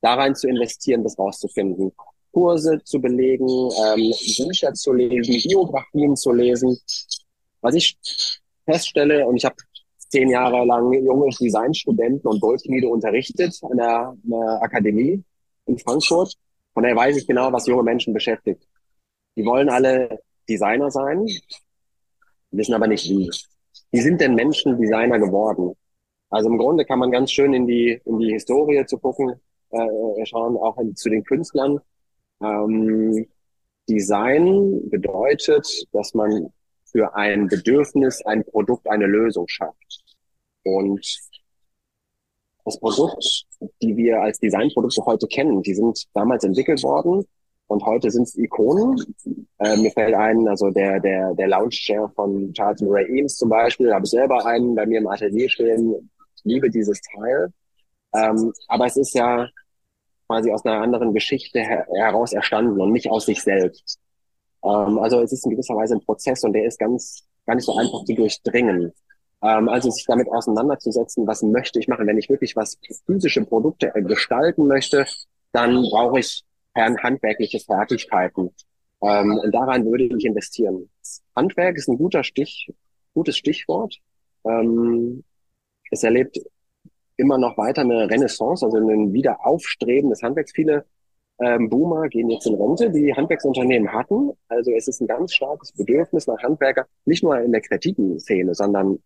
da 0.00 0.14
rein 0.14 0.34
zu 0.34 0.48
investieren, 0.48 1.02
das 1.02 1.18
rauszufinden, 1.18 1.92
Kurse 2.32 2.80
zu 2.84 3.00
belegen, 3.00 3.48
ähm, 3.48 4.12
Bücher 4.38 4.72
zu 4.72 4.92
lesen, 4.92 5.48
Biografien 5.48 6.16
zu 6.16 6.32
lesen. 6.32 6.78
Was 7.60 7.74
ich 7.74 7.98
feststelle, 8.64 9.26
und 9.26 9.36
ich 9.36 9.44
habe 9.44 9.56
zehn 9.98 10.28
Jahre 10.28 10.64
lang 10.64 10.92
junge 10.92 11.28
Designstudenten 11.38 12.28
und 12.28 12.40
Goldschmiede 12.40 12.88
unterrichtet 12.88 13.58
an 13.62 13.76
der, 13.76 14.16
einer 14.24 14.62
Akademie 14.62 15.22
in 15.66 15.78
Frankfurt. 15.78 16.34
Von 16.72 16.82
daher 16.82 16.96
weiß 16.96 17.16
ich 17.16 17.26
genau, 17.26 17.52
was 17.52 17.66
junge 17.66 17.82
Menschen 17.82 18.14
beschäftigt. 18.14 18.66
Die 19.36 19.44
wollen 19.44 19.68
alle 19.68 20.20
Designer 20.48 20.90
sein, 20.90 21.26
wissen 22.50 22.74
aber 22.74 22.86
nicht 22.86 23.08
wie. 23.08 23.30
Wie 23.92 24.00
sind 24.00 24.20
denn 24.20 24.34
Menschen 24.34 24.80
Designer 24.80 25.18
geworden? 25.18 25.74
Also 26.30 26.48
im 26.48 26.58
Grunde 26.58 26.84
kann 26.84 26.98
man 26.98 27.10
ganz 27.10 27.32
schön 27.32 27.54
in 27.54 27.66
die, 27.66 28.00
in 28.04 28.18
die 28.18 28.32
Historie 28.32 28.84
zu 28.86 28.98
gucken, 28.98 29.34
äh, 29.70 30.26
schauen, 30.26 30.56
auch 30.56 30.78
in, 30.78 30.94
zu 30.94 31.08
den 31.08 31.24
Künstlern. 31.24 31.80
Ähm, 32.42 33.26
Design 33.88 34.88
bedeutet, 34.90 35.66
dass 35.92 36.14
man 36.14 36.52
für 36.84 37.14
ein 37.14 37.46
Bedürfnis, 37.48 38.24
ein 38.24 38.44
Produkt, 38.44 38.88
eine 38.88 39.06
Lösung 39.06 39.46
schafft. 39.48 40.04
Und 40.64 41.04
das 42.64 42.78
Produkt, 42.78 43.46
die 43.82 43.96
wir 43.96 44.20
als 44.20 44.38
Designprodukte 44.38 45.04
heute 45.04 45.26
kennen, 45.26 45.62
die 45.62 45.74
sind 45.74 46.04
damals 46.14 46.44
entwickelt 46.44 46.82
worden 46.82 47.24
und 47.70 47.86
heute 47.86 48.10
sind 48.10 48.24
es 48.24 48.36
Ikonen. 48.36 48.96
Äh, 49.58 49.76
mir 49.76 49.92
fällt 49.92 50.14
ein, 50.14 50.48
also 50.48 50.70
der, 50.70 50.98
der, 50.98 51.34
der 51.34 51.46
Lounge 51.46 51.70
Chair 51.70 52.10
von 52.16 52.52
Charles 52.52 52.80
Murray 52.80 53.06
Eames 53.16 53.36
zum 53.36 53.48
Beispiel, 53.48 53.94
habe 53.94 54.04
ich 54.04 54.10
selber 54.10 54.44
einen 54.44 54.74
bei 54.74 54.86
mir 54.86 54.98
im 54.98 55.06
Atelier 55.06 55.48
stehen. 55.48 56.10
Ich 56.34 56.42
liebe 56.42 56.68
dieses 56.68 57.00
Teil. 57.00 57.52
Ähm, 58.12 58.52
aber 58.66 58.86
es 58.86 58.96
ist 58.96 59.14
ja 59.14 59.48
quasi 60.26 60.50
aus 60.50 60.64
einer 60.64 60.80
anderen 60.80 61.14
Geschichte 61.14 61.60
her 61.60 61.86
heraus 61.94 62.32
erstanden 62.32 62.80
und 62.80 62.90
nicht 62.90 63.08
aus 63.08 63.26
sich 63.26 63.40
selbst. 63.40 64.00
Ähm, 64.64 64.98
also 64.98 65.20
es 65.20 65.30
ist 65.32 65.44
in 65.44 65.52
gewisser 65.52 65.76
Weise 65.76 65.94
ein 65.94 66.04
Prozess 66.04 66.42
und 66.42 66.52
der 66.52 66.64
ist 66.64 66.78
ganz, 66.80 67.22
gar 67.46 67.54
nicht 67.54 67.66
so 67.66 67.76
einfach 67.76 68.04
zu 68.04 68.14
durchdringen. 68.14 68.92
Ähm, 69.42 69.68
also 69.68 69.90
sich 69.90 70.06
damit 70.08 70.28
auseinanderzusetzen, 70.28 71.24
was 71.24 71.42
möchte 71.42 71.78
ich 71.78 71.86
machen. 71.86 72.08
Wenn 72.08 72.18
ich 72.18 72.28
wirklich 72.28 72.56
was 72.56 72.78
physische 73.06 73.44
Produkte 73.44 73.92
gestalten 73.94 74.66
möchte, 74.66 75.06
dann 75.52 75.84
brauche 75.88 76.18
ich 76.18 76.44
handwerkliche 76.74 77.60
Fertigkeiten. 77.60 78.54
Ähm, 79.02 79.38
und 79.42 79.52
daran 79.52 79.84
würde 79.86 80.04
ich 80.04 80.24
investieren. 80.24 80.90
Handwerk 81.34 81.76
ist 81.76 81.88
ein 81.88 81.98
guter 81.98 82.22
Stich, 82.22 82.72
gutes 83.14 83.36
Stichwort. 83.36 83.96
Ähm, 84.44 85.24
es 85.90 86.02
erlebt 86.02 86.38
immer 87.16 87.38
noch 87.38 87.56
weiter 87.58 87.82
eine 87.82 88.08
Renaissance, 88.08 88.64
also 88.64 88.78
ein 88.78 89.12
Wiederaufstreben 89.12 90.10
des 90.10 90.22
Handwerks. 90.22 90.52
Viele 90.54 90.86
ähm, 91.40 91.68
Boomer 91.68 92.08
gehen 92.08 92.30
jetzt 92.30 92.46
in 92.46 92.54
Rente, 92.54 92.90
die 92.90 93.14
Handwerksunternehmen 93.14 93.92
hatten. 93.92 94.30
Also 94.48 94.72
es 94.72 94.88
ist 94.88 95.00
ein 95.00 95.06
ganz 95.06 95.34
starkes 95.34 95.72
Bedürfnis 95.72 96.26
nach 96.26 96.42
Handwerker, 96.42 96.86
nicht 97.04 97.22
nur 97.22 97.38
in 97.40 97.52
der 97.52 97.62
kreativen 97.62 98.18
Szene, 98.18 98.54
sondern 98.54 98.98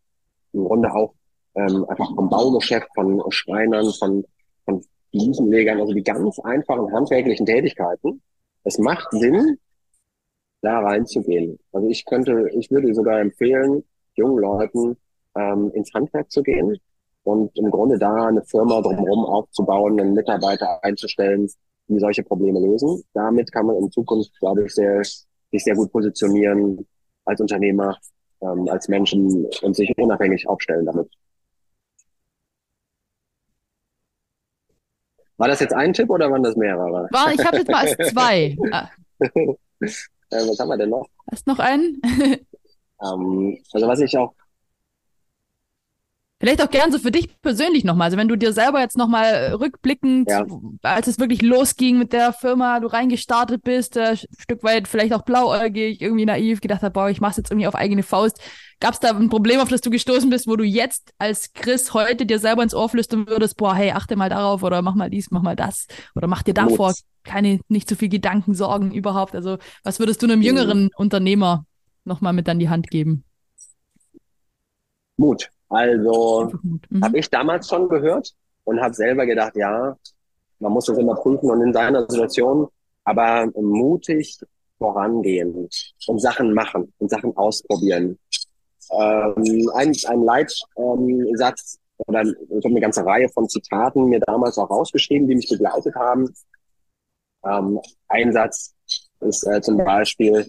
im 0.53 0.65
Grunde 0.65 0.93
auch 0.93 1.15
ähm, 1.55 1.85
einfach 1.89 2.15
vom 2.15 2.29
Baugeschäft, 2.29 2.89
von 2.95 3.23
Schreinern, 3.31 3.93
von, 3.93 4.25
von 4.65 4.85
Fliesenlegern, 5.15 5.81
also 5.81 5.93
die 5.93 6.03
ganz 6.03 6.39
einfachen 6.41 6.93
handwerklichen 6.93 7.47
Tätigkeiten. 7.47 8.21
Es 8.65 8.79
macht 8.79 9.11
Sinn, 9.13 9.59
da 10.61 10.81
reinzugehen. 10.81 11.59
Also 11.73 11.89
ich 11.89 12.05
könnte, 12.05 12.51
ich 12.55 12.71
würde 12.71 12.93
sogar 12.95 13.21
empfehlen, 13.21 13.85
jungen 14.15 14.39
Leuten 14.39 14.97
ähm, 15.37 15.71
ins 15.75 15.93
Handwerk 15.95 16.31
zu 16.31 16.43
gehen 16.43 16.79
und 17.23 17.57
im 17.57 17.71
Grunde 17.71 17.99
da 17.99 18.27
eine 18.27 18.43
Firma 18.43 18.81
drumherum 18.81 19.25
aufzubauen, 19.27 20.01
einen 20.01 20.15
Mitarbeiter 20.15 20.83
einzustellen, 20.83 21.49
die 21.87 21.99
solche 21.99 22.23
Probleme 22.23 22.61
lösen. 22.61 23.03
Damit 23.13 23.53
kann 23.53 23.67
man 23.67 23.77
in 23.77 23.91
Zukunft, 23.91 24.33
glaube 24.41 24.65
ich, 24.65 24.75
sehr, 24.75 25.03
sich 25.05 25.63
sehr 25.63 25.75
gut 25.75 25.93
positionieren 25.93 26.87
als 27.25 27.41
Unternehmer, 27.41 27.97
ähm, 28.41 28.67
als 28.69 28.89
Menschen 28.89 29.47
und 29.63 29.77
sich 29.77 29.93
unabhängig 29.99 30.49
aufstellen 30.49 30.87
damit. 30.87 31.09
War 35.37 35.49
das 35.49 35.61
jetzt 35.61 35.75
ein 35.75 35.93
Tipp 35.93 36.11
oder 36.11 36.31
waren 36.31 36.43
das 36.43 36.57
mehrere? 36.57 37.09
War, 37.11 37.33
ich 37.33 37.45
habe 37.45 37.59
jetzt 37.59 37.71
mal 37.71 37.87
als 37.87 38.11
zwei. 38.11 38.57
Ah. 38.73 38.89
äh, 39.21 40.49
was 40.49 40.59
haben 40.59 40.69
wir 40.69 40.77
denn 40.77 40.91
noch? 40.91 41.07
Hast 41.31 41.47
noch 41.47 41.59
einen? 41.59 42.01
ähm, 43.03 43.59
also 43.73 43.87
was 43.87 44.01
ich 44.01 44.17
auch 44.19 44.35
Vielleicht 46.41 46.61
auch 46.63 46.71
gern 46.71 46.91
so 46.91 46.99
für 46.99 47.13
dich 47.13 47.41
persönlich 47.41 47.85
nochmal. 47.85 48.07
Also 48.07 48.17
wenn 48.17 48.27
du 48.27 48.37
dir 48.37 48.53
selber 48.53 48.81
jetzt 48.81 48.99
nochmal 48.99 49.25
äh, 49.25 49.53
rückblickend, 49.53 50.29
ja. 50.29 50.45
als 50.83 51.07
es 51.07 51.19
wirklich 51.21 51.43
losging 51.43 51.97
mit 51.97 52.13
der 52.13 52.33
Firma, 52.33 52.81
du 52.81 52.89
reingestartet 52.89 53.63
bist, 53.63 53.97
äh, 53.97 54.11
ein 54.11 54.19
Stück 54.39 54.65
weit 54.65 54.89
vielleicht 54.89 55.15
auch 55.15 55.23
blauäugig, 55.23 56.03
irgendwie 56.03 56.27
naiv, 56.27 56.61
gedacht 56.61 56.83
hast, 56.83 56.93
boah, 56.93 57.09
ich 57.09 57.21
mach's 57.21 57.37
jetzt 57.37 57.53
irgendwie 57.53 57.69
auf 57.69 57.77
eigene 57.77 58.03
Faust. 58.03 58.41
Gab 58.81 58.95
es 58.95 59.01
da 59.01 59.11
ein 59.11 59.29
Problem, 59.29 59.61
auf 59.61 59.69
das 59.69 59.81
du 59.81 59.91
gestoßen 59.91 60.29
bist, 60.29 60.49
wo 60.49 60.57
du 60.57 60.65
jetzt 60.65 61.13
als 61.19 61.53
Chris 61.53 61.95
heute 61.95 62.27
dir 62.27 62.41
selber 62.41 62.65
ins 62.65 62.75
Ohr 62.75 62.89
flüstern 62.89 63.29
würdest, 63.29 63.57
boah, 63.57 63.75
hey, 63.75 63.93
achte 63.93 64.17
mal 64.17 64.29
darauf 64.29 64.65
oder 64.65 64.83
mach 64.83 64.97
mal 64.97 65.11
dies, 65.11 65.31
mach 65.31 65.43
mal 65.43 65.57
das 65.57 65.87
oder 66.17 66.27
mach 66.27 66.43
dir 66.43 66.55
davor 66.55 66.89
Mut. 66.89 66.97
keine, 67.23 67.61
nicht 67.69 67.89
zu 67.89 67.95
viel 67.95 68.09
Gedanken, 68.09 68.55
Sorgen 68.55 68.93
überhaupt. 68.93 69.37
Also 69.37 69.59
was 69.85 70.01
würdest 70.01 70.21
du 70.21 70.27
einem 70.27 70.41
mhm. 70.41 70.45
jüngeren. 70.45 70.91
Unternehmer 70.97 71.65
nochmal 72.05 72.33
mit 72.33 72.49
an 72.49 72.59
die 72.59 72.69
Hand 72.69 72.91
geben? 72.91 73.25
Mut. 75.17 75.49
Also 75.75 76.53
mhm. 76.63 76.81
habe 77.03 77.19
ich 77.19 77.29
damals 77.31 77.69
schon 77.69 77.89
gehört 77.89 78.33
und 78.65 78.81
habe 78.81 78.95
selber 78.95 79.27
gedacht, 79.27 79.57
ja, 79.57 79.97
man 80.59 80.73
muss 80.73 80.87
das 80.87 80.99
immer 80.99 81.15
prüfen 81.15 81.51
und 81.51 81.61
in 81.61 81.73
seiner 81.73 82.09
Situation, 82.09 82.69
aber 83.05 83.47
mutig 83.55 84.39
vorangehen 84.79 85.69
und 86.07 86.21
Sachen 86.21 86.53
machen 86.53 86.93
und 86.99 87.11
Sachen 87.11 87.37
ausprobieren. 87.37 88.19
Ähm, 88.91 89.71
ein, 89.75 89.93
ein 90.07 90.23
Leitsatz 90.23 90.69
ähm, 90.77 91.35
oder 92.07 92.23
ich 92.23 92.65
habe 92.65 92.69
eine 92.69 92.81
ganze 92.81 93.05
Reihe 93.05 93.29
von 93.29 93.49
Zitaten 93.49 94.07
mir 94.07 94.21
damals 94.21 94.59
auch 94.59 94.71
rausgeschrieben, 94.71 95.29
die 95.29 95.37
mich 95.37 95.49
begleitet 95.49 95.95
haben. 95.95 96.33
Ähm, 97.45 97.81
ein 98.09 98.33
Satz 98.33 98.75
ist 99.21 99.47
äh, 99.47 99.61
zum 99.61 99.79
Beispiel, 99.79 100.47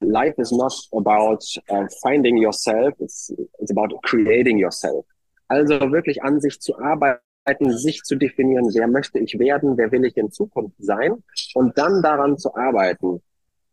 life 0.00 0.34
is 0.38 0.52
not 0.52 0.72
about 0.92 1.42
uh, 1.70 1.86
finding 2.02 2.38
yourself, 2.38 2.94
it's, 3.00 3.30
it's 3.58 3.70
about 3.70 3.90
creating 4.02 4.58
yourself. 4.58 5.04
Also 5.48 5.78
wirklich 5.92 6.22
an 6.22 6.40
sich 6.40 6.60
zu 6.60 6.78
arbeiten, 6.78 7.20
sich 7.76 8.02
zu 8.02 8.16
definieren, 8.16 8.70
wer 8.72 8.86
möchte 8.86 9.18
ich 9.18 9.38
werden, 9.38 9.76
wer 9.76 9.90
will 9.90 10.04
ich 10.04 10.16
in 10.16 10.30
Zukunft 10.30 10.76
sein 10.78 11.22
und 11.54 11.76
dann 11.76 12.02
daran 12.02 12.38
zu 12.38 12.54
arbeiten. 12.54 13.20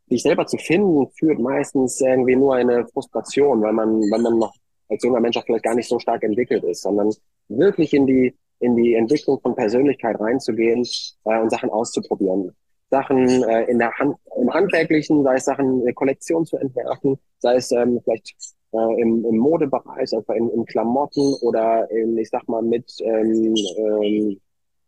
Sich 0.09 0.23
selber 0.23 0.47
zu 0.47 0.57
finden, 0.57 1.07
führt 1.19 1.39
meistens 1.39 1.99
irgendwie 2.01 2.35
nur 2.35 2.55
eine 2.55 2.87
Frustration, 2.87 3.61
weil 3.61 3.73
man, 3.73 3.99
weil 4.09 4.21
man 4.21 4.39
noch 4.39 4.53
als 4.89 5.03
junger 5.03 5.19
Mensch 5.19 5.37
auch 5.37 5.45
vielleicht 5.45 5.65
gar 5.65 5.75
nicht 5.75 5.89
so 5.89 5.99
stark 5.99 6.23
entwickelt 6.23 6.63
ist, 6.63 6.81
sondern 6.81 7.11
wirklich 7.49 7.93
in 7.93 8.07
die, 8.07 8.35
in 8.59 8.75
die 8.75 8.95
Entwicklung 8.95 9.39
von 9.41 9.55
Persönlichkeit 9.55 10.19
reinzugehen 10.19 10.87
äh, 11.25 11.39
und 11.39 11.49
Sachen 11.49 11.69
auszuprobieren. 11.69 12.55
Sachen 12.89 13.43
äh, 13.43 13.63
in 13.65 13.79
der 13.79 13.91
Hand, 13.93 14.15
im 14.39 14.53
Handwerklichen, 14.53 15.23
sei 15.23 15.35
es 15.35 15.45
Sachen, 15.45 15.81
eine 15.81 15.93
Kollektion 15.93 16.45
zu 16.45 16.57
entwerfen, 16.57 17.19
sei 17.39 17.55
es 17.55 17.71
ähm, 17.71 17.99
vielleicht 18.03 18.35
äh, 18.71 19.01
im, 19.01 19.25
im 19.25 19.37
Modebereich, 19.37 20.13
also 20.13 20.23
in, 20.33 20.49
in 20.49 20.65
Klamotten 20.65 21.35
oder 21.41 21.89
in, 21.91 22.17
ich 22.17 22.29
sag 22.29 22.47
mal, 22.47 22.61
mit, 22.61 22.91
ähm, 23.01 23.55
ähm, 23.77 24.39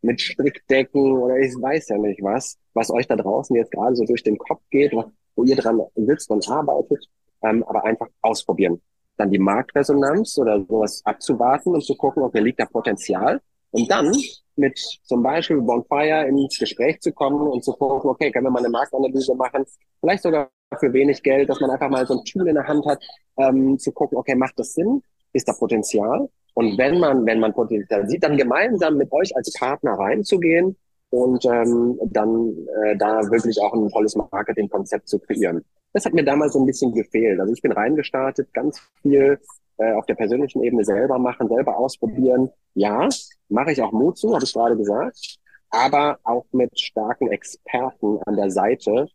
mit 0.02 0.22
Strickdecken 0.22 1.18
oder 1.18 1.38
ich 1.40 1.54
weiß 1.54 1.90
ja 1.90 1.98
nicht 1.98 2.24
was, 2.24 2.58
was 2.74 2.90
euch 2.90 3.08
da 3.08 3.16
draußen 3.16 3.56
jetzt 3.56 3.72
gerade 3.72 3.96
so 3.96 4.06
durch 4.06 4.24
den 4.24 4.38
Kopf 4.38 4.62
geht, 4.70 4.94
wo 5.36 5.44
ihr 5.44 5.56
dran 5.56 5.82
sitzt 5.96 6.30
und 6.30 6.48
arbeitet, 6.50 7.06
ähm, 7.42 7.64
aber 7.64 7.84
einfach 7.84 8.08
ausprobieren. 8.22 8.82
Dann 9.18 9.32
die 9.32 9.40
Marktresonanz 9.40 10.38
oder 10.38 10.64
sowas 10.66 11.02
abzuwarten 11.04 11.74
und 11.74 11.84
zu 11.84 11.96
gucken, 11.96 12.24
ob 12.24 12.30
okay, 12.30 12.40
liegt 12.40 12.60
da 12.62 12.66
Potenzial 12.66 13.42
und 13.72 13.92
dann 13.92 14.16
mit 14.60 14.78
zum 14.78 15.24
Beispiel 15.24 15.62
Bonfire 15.62 16.28
ins 16.28 16.60
Gespräch 16.60 17.00
zu 17.00 17.12
kommen 17.12 17.48
und 17.48 17.64
zu 17.64 17.74
gucken, 17.74 18.10
okay, 18.10 18.32
können 18.32 18.46
wir 18.46 18.52
mal 18.52 18.60
eine 18.60 18.70
Marktanalyse 18.70 19.34
machen, 19.36 19.66
vielleicht 20.00 20.24
sogar 20.24 20.50
für 20.80 20.94
wenig 20.94 21.24
Geld, 21.24 21.50
dass 21.50 21.60
man 21.60 21.72
einfach 21.72 21.90
mal 21.90 22.06
so 22.06 22.20
ein 22.20 22.26
Tool 22.26 22.48
in 22.48 22.56
der 22.56 22.68
Hand 22.68 22.86
hat, 22.86 23.02
ähm, 23.38 23.80
zu 23.80 23.92
gucken, 23.92 24.18
okay, 24.18 24.36
macht 24.36 24.60
das 24.60 24.74
Sinn? 24.74 25.02
Ist 25.34 25.48
da 25.48 25.54
Potenzial? 25.54 26.30
Und 26.54 26.78
wenn 26.78 27.00
man, 27.00 27.26
wenn 27.26 27.40
man 27.40 27.54
Potenzial 27.54 28.08
sieht, 28.08 28.24
dann 28.24 28.38
gemeinsam 28.38 28.98
mit 28.98 29.12
euch 29.12 29.36
als 29.36 29.52
Partner 29.54 29.94
reinzugehen 29.94 30.76
und 31.10 31.46
ähm, 31.46 32.00
dann 32.06 32.56
äh, 32.84 32.98
da 32.98 33.22
wirklich 33.32 33.60
auch 33.62 33.74
ein 33.74 33.90
tolles 33.90 34.16
Marketingkonzept 34.16 35.08
zu 35.08 35.20
kreieren. 35.20 35.64
Das 35.94 36.06
hat 36.06 36.14
mir 36.14 36.24
damals 36.24 36.54
so 36.54 36.60
ein 36.60 36.66
bisschen 36.66 36.94
gefehlt. 36.94 37.40
Also 37.40 37.54
ich 37.54 37.62
bin 37.62 37.72
reingestartet, 37.72 38.54
ganz 38.54 38.80
viel 39.02 39.40
äh, 39.80 39.94
auf 39.94 40.06
der 40.06 40.16
persönlichen 40.16 40.62
Ebene 40.64 40.84
selber 40.84 41.18
machen, 41.18 41.48
selber 41.48 41.78
ausprobieren. 41.78 42.50
Ja, 42.74 43.08
mache 43.48 43.72
ich 43.72 43.82
auch 43.82 43.92
Mut 43.92 44.18
zu, 44.18 44.34
habe 44.34 44.44
ich 44.44 44.54
gerade 44.54 44.78
gesagt, 44.78 45.38
aber 45.70 46.20
auch 46.24 46.46
mit 46.52 46.80
starken 46.80 47.30
Experten 47.32 48.20
an 48.26 48.36
der 48.36 48.52
Seite, 48.52 49.08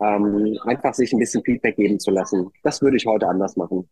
ähm, 0.00 0.58
einfach 0.64 0.94
sich 0.94 1.12
ein 1.12 1.18
bisschen 1.18 1.42
Feedback 1.44 1.76
geben 1.76 2.00
zu 2.00 2.10
lassen. 2.10 2.50
Das 2.62 2.82
würde 2.82 2.96
ich 2.96 3.06
heute 3.06 3.28
anders 3.28 3.56
machen. 3.56 3.88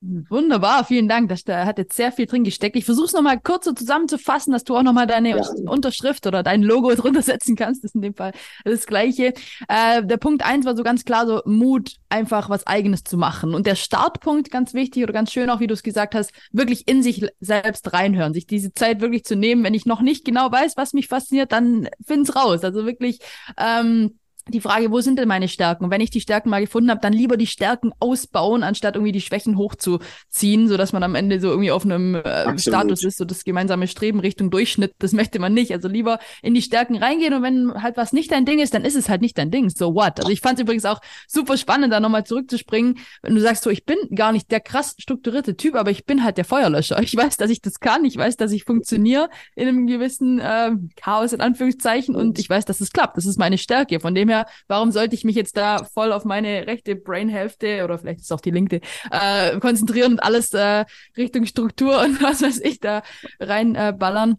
Wunderbar, 0.00 0.84
vielen 0.84 1.08
Dank. 1.08 1.28
Da 1.46 1.64
hat 1.66 1.78
jetzt 1.78 1.96
sehr 1.96 2.12
viel 2.12 2.26
drin 2.26 2.44
gesteckt. 2.44 2.76
Ich 2.76 2.84
versuche 2.84 3.06
es 3.06 3.12
nochmal 3.14 3.40
kurz 3.40 3.64
so 3.64 3.72
zusammenzufassen, 3.72 4.52
dass 4.52 4.62
du 4.62 4.76
auch 4.76 4.84
nochmal 4.84 5.08
deine 5.08 5.30
ja. 5.30 5.42
Unterschrift 5.66 6.24
oder 6.28 6.44
dein 6.44 6.62
Logo 6.62 6.94
drunter 6.94 7.22
setzen 7.22 7.56
kannst. 7.56 7.82
Das 7.82 7.90
ist 7.90 7.94
in 7.96 8.02
dem 8.02 8.14
Fall 8.14 8.30
das 8.64 8.86
Gleiche. 8.86 9.34
Äh, 9.66 10.04
der 10.04 10.16
Punkt 10.16 10.44
eins 10.44 10.64
war 10.66 10.76
so 10.76 10.84
ganz 10.84 11.04
klar 11.04 11.26
so 11.26 11.42
Mut, 11.46 11.96
einfach 12.10 12.48
was 12.48 12.64
Eigenes 12.64 13.02
zu 13.02 13.16
machen. 13.16 13.54
Und 13.54 13.66
der 13.66 13.74
Startpunkt, 13.74 14.52
ganz 14.52 14.72
wichtig 14.72 15.02
oder 15.02 15.12
ganz 15.12 15.32
schön 15.32 15.50
auch, 15.50 15.58
wie 15.58 15.66
du 15.66 15.74
es 15.74 15.82
gesagt 15.82 16.14
hast, 16.14 16.32
wirklich 16.52 16.86
in 16.86 17.02
sich 17.02 17.26
selbst 17.40 17.92
reinhören, 17.92 18.34
sich 18.34 18.46
diese 18.46 18.72
Zeit 18.72 19.00
wirklich 19.00 19.24
zu 19.24 19.34
nehmen. 19.34 19.64
Wenn 19.64 19.74
ich 19.74 19.84
noch 19.84 20.00
nicht 20.00 20.24
genau 20.24 20.52
weiß, 20.52 20.76
was 20.76 20.92
mich 20.92 21.08
fasziniert, 21.08 21.50
dann 21.50 21.88
find's 22.06 22.36
raus. 22.36 22.62
Also 22.62 22.86
wirklich 22.86 23.18
ähm, 23.56 24.18
die 24.48 24.60
Frage, 24.60 24.90
wo 24.90 25.00
sind 25.00 25.18
denn 25.18 25.28
meine 25.28 25.48
Stärken? 25.48 25.84
Und 25.84 25.90
wenn 25.90 26.00
ich 26.00 26.10
die 26.10 26.20
Stärken 26.20 26.50
mal 26.50 26.60
gefunden 26.60 26.90
habe, 26.90 27.00
dann 27.00 27.12
lieber 27.12 27.36
die 27.36 27.46
Stärken 27.46 27.92
ausbauen, 28.00 28.62
anstatt 28.62 28.96
irgendwie 28.96 29.12
die 29.12 29.20
Schwächen 29.20 29.56
hochzuziehen, 29.56 30.68
sodass 30.68 30.92
man 30.92 31.02
am 31.02 31.14
Ende 31.14 31.40
so 31.40 31.48
irgendwie 31.48 31.70
auf 31.70 31.84
einem 31.84 32.14
äh, 32.14 32.58
Status 32.58 33.04
ist, 33.04 33.18
so 33.18 33.24
das 33.24 33.44
gemeinsame 33.44 33.86
Streben 33.88 34.20
Richtung 34.20 34.50
Durchschnitt. 34.50 34.94
Das 34.98 35.12
möchte 35.12 35.38
man 35.38 35.54
nicht. 35.54 35.72
Also 35.72 35.88
lieber 35.88 36.18
in 36.42 36.54
die 36.54 36.62
Stärken 36.62 36.96
reingehen 36.96 37.34
und 37.34 37.42
wenn 37.42 37.82
halt 37.82 37.96
was 37.96 38.12
nicht 38.12 38.32
dein 38.32 38.44
Ding 38.44 38.58
ist, 38.58 38.74
dann 38.74 38.84
ist 38.84 38.96
es 38.96 39.08
halt 39.08 39.20
nicht 39.20 39.38
dein 39.38 39.50
Ding. 39.50 39.70
So 39.70 39.94
what? 39.94 40.18
Also 40.18 40.30
ich 40.30 40.40
fand 40.40 40.58
es 40.58 40.62
übrigens 40.62 40.84
auch 40.84 41.00
super 41.26 41.56
spannend, 41.56 41.92
da 41.92 42.00
nochmal 42.00 42.24
zurückzuspringen, 42.24 42.98
wenn 43.22 43.34
du 43.34 43.40
sagst, 43.40 43.64
so 43.64 43.70
ich 43.70 43.84
bin 43.84 43.96
gar 44.14 44.32
nicht 44.32 44.50
der 44.50 44.60
krass 44.60 44.94
strukturierte 44.98 45.56
Typ, 45.56 45.74
aber 45.74 45.90
ich 45.90 46.04
bin 46.06 46.24
halt 46.24 46.36
der 46.38 46.44
Feuerlöscher. 46.44 47.00
Ich 47.02 47.16
weiß, 47.16 47.36
dass 47.36 47.50
ich 47.50 47.60
das 47.60 47.80
kann, 47.80 48.04
ich 48.04 48.16
weiß, 48.16 48.36
dass 48.36 48.52
ich 48.52 48.64
funktioniere 48.64 49.28
in 49.54 49.68
einem 49.68 49.86
gewissen 49.86 50.38
äh, 50.38 50.72
Chaos 50.96 51.32
in 51.32 51.40
Anführungszeichen 51.40 52.14
und 52.14 52.38
ich 52.38 52.48
weiß, 52.48 52.64
dass 52.64 52.80
es 52.80 52.92
klappt. 52.92 53.16
Das 53.16 53.26
ist 53.26 53.38
meine 53.38 53.58
Stärke. 53.58 54.00
Von 54.00 54.14
dem 54.14 54.28
her 54.28 54.37
warum 54.66 54.92
sollte 54.92 55.14
ich 55.14 55.24
mich 55.24 55.36
jetzt 55.36 55.56
da 55.56 55.84
voll 55.84 56.12
auf 56.12 56.24
meine 56.24 56.66
rechte 56.66 56.96
Brainhälfte 56.96 57.84
oder 57.84 57.98
vielleicht 57.98 58.20
ist 58.20 58.32
auch 58.32 58.40
die 58.40 58.50
linke 58.50 58.80
äh, 59.10 59.58
konzentrieren 59.60 60.12
und 60.12 60.22
alles 60.22 60.52
äh, 60.54 60.84
Richtung 61.16 61.46
Struktur 61.46 62.00
und 62.00 62.22
was 62.22 62.42
weiß 62.42 62.60
ich 62.60 62.80
da 62.80 63.02
reinballern? 63.40 64.32
Äh, 64.32 64.36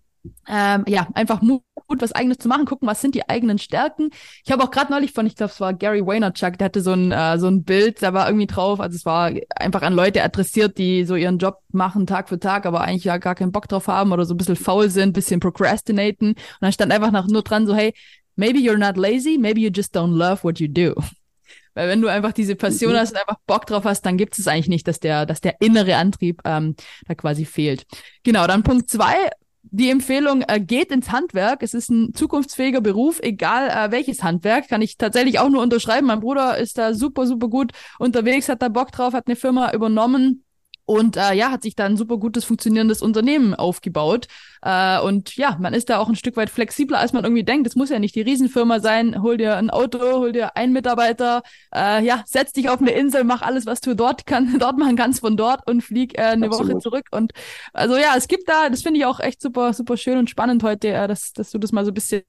ähm, 0.48 0.84
ja, 0.88 1.08
einfach 1.14 1.42
Mut, 1.42 1.62
was 2.00 2.12
eigenes 2.12 2.38
zu 2.40 2.48
machen, 2.48 2.66
gucken, 2.66 2.88
was 2.88 3.02
sind 3.02 3.16
die 3.16 3.30
eigenen 3.30 3.58
Stärken. 3.58 4.10
Ich 4.44 4.52
habe 4.52 4.64
auch 4.64 4.72
gerade 4.72 4.92
neulich 4.92 5.14
von, 5.14 5.26
ich 5.26 5.36
glaube, 5.36 5.52
es 5.52 5.62
war 5.62 5.74
Gary 5.74 6.06
Vaynerchuk, 6.06 6.58
der 6.58 6.66
hatte 6.66 6.82
so 6.82 6.92
ein 6.92 7.12
äh, 7.12 7.38
so 7.38 7.48
ein 7.48 7.64
Bild, 7.64 8.02
da 8.02 8.14
war 8.14 8.28
irgendwie 8.28 8.48
drauf, 8.48 8.80
also 8.80 8.96
es 8.96 9.06
war 9.06 9.32
einfach 9.56 9.82
an 9.82 9.94
Leute 9.94 10.24
adressiert, 10.24 10.78
die 10.78 11.06
so 11.06 11.16
ihren 11.16 11.38
Job 11.38 11.60
machen 11.72 12.06
Tag 12.06 12.30
für 12.30 12.40
Tag, 12.40 12.66
aber 12.66 12.82
eigentlich 12.82 13.06
ja 13.06 13.18
gar 13.18 13.36
keinen 13.36 13.52
Bock 13.52 13.68
drauf 13.68 13.88
haben 13.88 14.12
oder 14.12 14.26
so 14.26 14.34
ein 14.34 14.38
bisschen 14.38 14.56
faul 14.56 14.90
sind, 14.90 15.14
bisschen 15.14 15.40
procrastinaten. 15.40 16.30
Und 16.30 16.38
dann 16.62 16.74
stand 16.74 16.92
einfach 16.92 17.12
nach 17.12 17.28
nur 17.28 17.44
dran 17.44 17.66
so, 17.66 17.76
hey, 17.76 17.94
maybe 18.40 18.60
you're 18.60 18.78
not 18.78 18.98
lazy, 18.98 19.38
maybe 19.38 19.62
you 19.62 19.70
just 19.70 19.94
don't 19.94 20.16
love 20.16 20.44
what 20.44 20.60
you 20.60 20.68
do. 20.68 20.96
Weil 21.76 21.88
wenn 21.88 22.02
du 22.02 22.08
einfach 22.08 22.32
diese 22.32 22.56
Passion 22.56 22.94
mhm. 22.94 22.98
hast 22.98 23.12
und 23.12 23.18
einfach 23.18 23.38
Bock 23.46 23.66
drauf 23.68 23.84
hast, 23.84 24.02
dann 24.06 24.18
gibt 24.18 24.40
es 24.40 24.48
eigentlich 24.48 24.70
nicht, 24.70 24.88
dass 24.88 25.00
der, 25.00 25.26
dass 25.26 25.42
der 25.42 25.62
innere 25.62 25.98
Antrieb 25.98 26.42
ähm, 26.46 26.76
da 27.08 27.16
quasi 27.16 27.46
fehlt. 27.46 27.86
Genau, 28.24 28.48
dann 28.48 28.64
Punkt 28.64 28.90
zwei, 28.90 29.30
die 29.62 29.90
Empfehlung, 29.90 30.42
äh, 30.48 30.60
geht 30.60 30.92
ins 30.92 31.12
Handwerk. 31.12 31.62
Es 31.62 31.74
ist 31.74 31.90
ein 31.90 32.14
zukunftsfähiger 32.14 32.82
Beruf, 32.82 33.20
egal 33.22 33.70
äh, 33.70 33.92
welches 33.92 34.24
Handwerk, 34.24 34.68
kann 34.68 34.82
ich 34.82 34.98
tatsächlich 34.98 35.40
auch 35.40 35.50
nur 35.50 35.62
unterschreiben. 35.62 36.08
Mein 36.08 36.22
Bruder 36.22 36.58
ist 36.58 36.78
da 36.78 36.94
super, 36.94 37.28
super 37.28 37.50
gut 37.50 37.72
unterwegs, 38.00 38.50
hat 38.50 38.62
da 38.62 38.70
Bock 38.70 38.92
drauf, 38.92 39.14
hat 39.14 39.28
eine 39.28 39.36
Firma 39.36 39.72
übernommen 39.72 40.44
und 40.90 41.18
äh, 41.18 41.34
ja, 41.36 41.52
hat 41.52 41.62
sich 41.62 41.76
da 41.76 41.86
ein 41.86 41.98
super 41.98 42.18
gutes 42.18 42.46
funktionierendes 42.46 43.04
Unternehmen 43.04 43.54
aufgebaut. 43.54 44.26
Äh, 44.64 45.00
und 45.02 45.36
ja, 45.36 45.56
man 45.60 45.76
ist 45.76 45.92
da 45.92 46.00
auch 46.00 46.10
ein 46.10 46.16
Stück 46.16 46.36
weit 46.36 46.50
flexibler, 46.50 46.98
als 46.98 47.14
man 47.14 47.24
irgendwie 47.24 47.44
denkt. 47.44 47.68
Es 47.68 47.76
muss 47.76 47.92
ja 47.92 48.00
nicht 48.00 48.16
die 48.16 48.22
Riesenfirma 48.22 48.80
sein. 48.80 49.22
Hol 49.22 49.38
dir 49.38 49.56
ein 49.58 49.70
Auto, 49.70 50.00
hol 50.00 50.32
dir 50.32 50.58
einen 50.58 50.74
Mitarbeiter, 50.74 51.44
äh, 51.76 52.04
ja, 52.04 52.24
setz 52.26 52.54
dich 52.54 52.70
auf 52.70 52.82
eine 52.82 52.90
Insel, 52.90 53.24
mach 53.24 53.44
alles, 53.44 53.68
was 53.68 53.82
du 53.82 53.96
dort 53.96 54.26
kann, 54.26 54.58
dort 54.60 54.80
machen 54.80 54.96
kannst 54.96 55.20
von 55.20 55.38
dort 55.38 55.70
und 55.70 55.82
flieg 55.82 56.18
äh, 56.18 56.22
eine 56.22 56.48
Absolut. 56.48 56.72
Woche 56.74 56.80
zurück. 56.80 57.06
Und 57.12 57.34
also 57.72 57.96
ja, 57.96 58.16
es 58.18 58.28
gibt 58.28 58.50
da, 58.50 58.72
das 58.72 58.82
finde 58.82 59.00
ich 59.00 59.06
auch 59.06 59.20
echt 59.20 59.44
super, 59.44 59.74
super 59.74 59.96
schön 59.96 60.18
und 60.18 60.32
spannend 60.32 60.64
heute, 60.64 60.88
äh, 60.88 61.08
dass, 61.08 61.34
dass 61.34 61.52
du 61.52 61.60
das 61.60 61.72
mal 61.72 61.86
so 61.86 61.92
ein 61.92 61.94
bisschen 61.94 62.24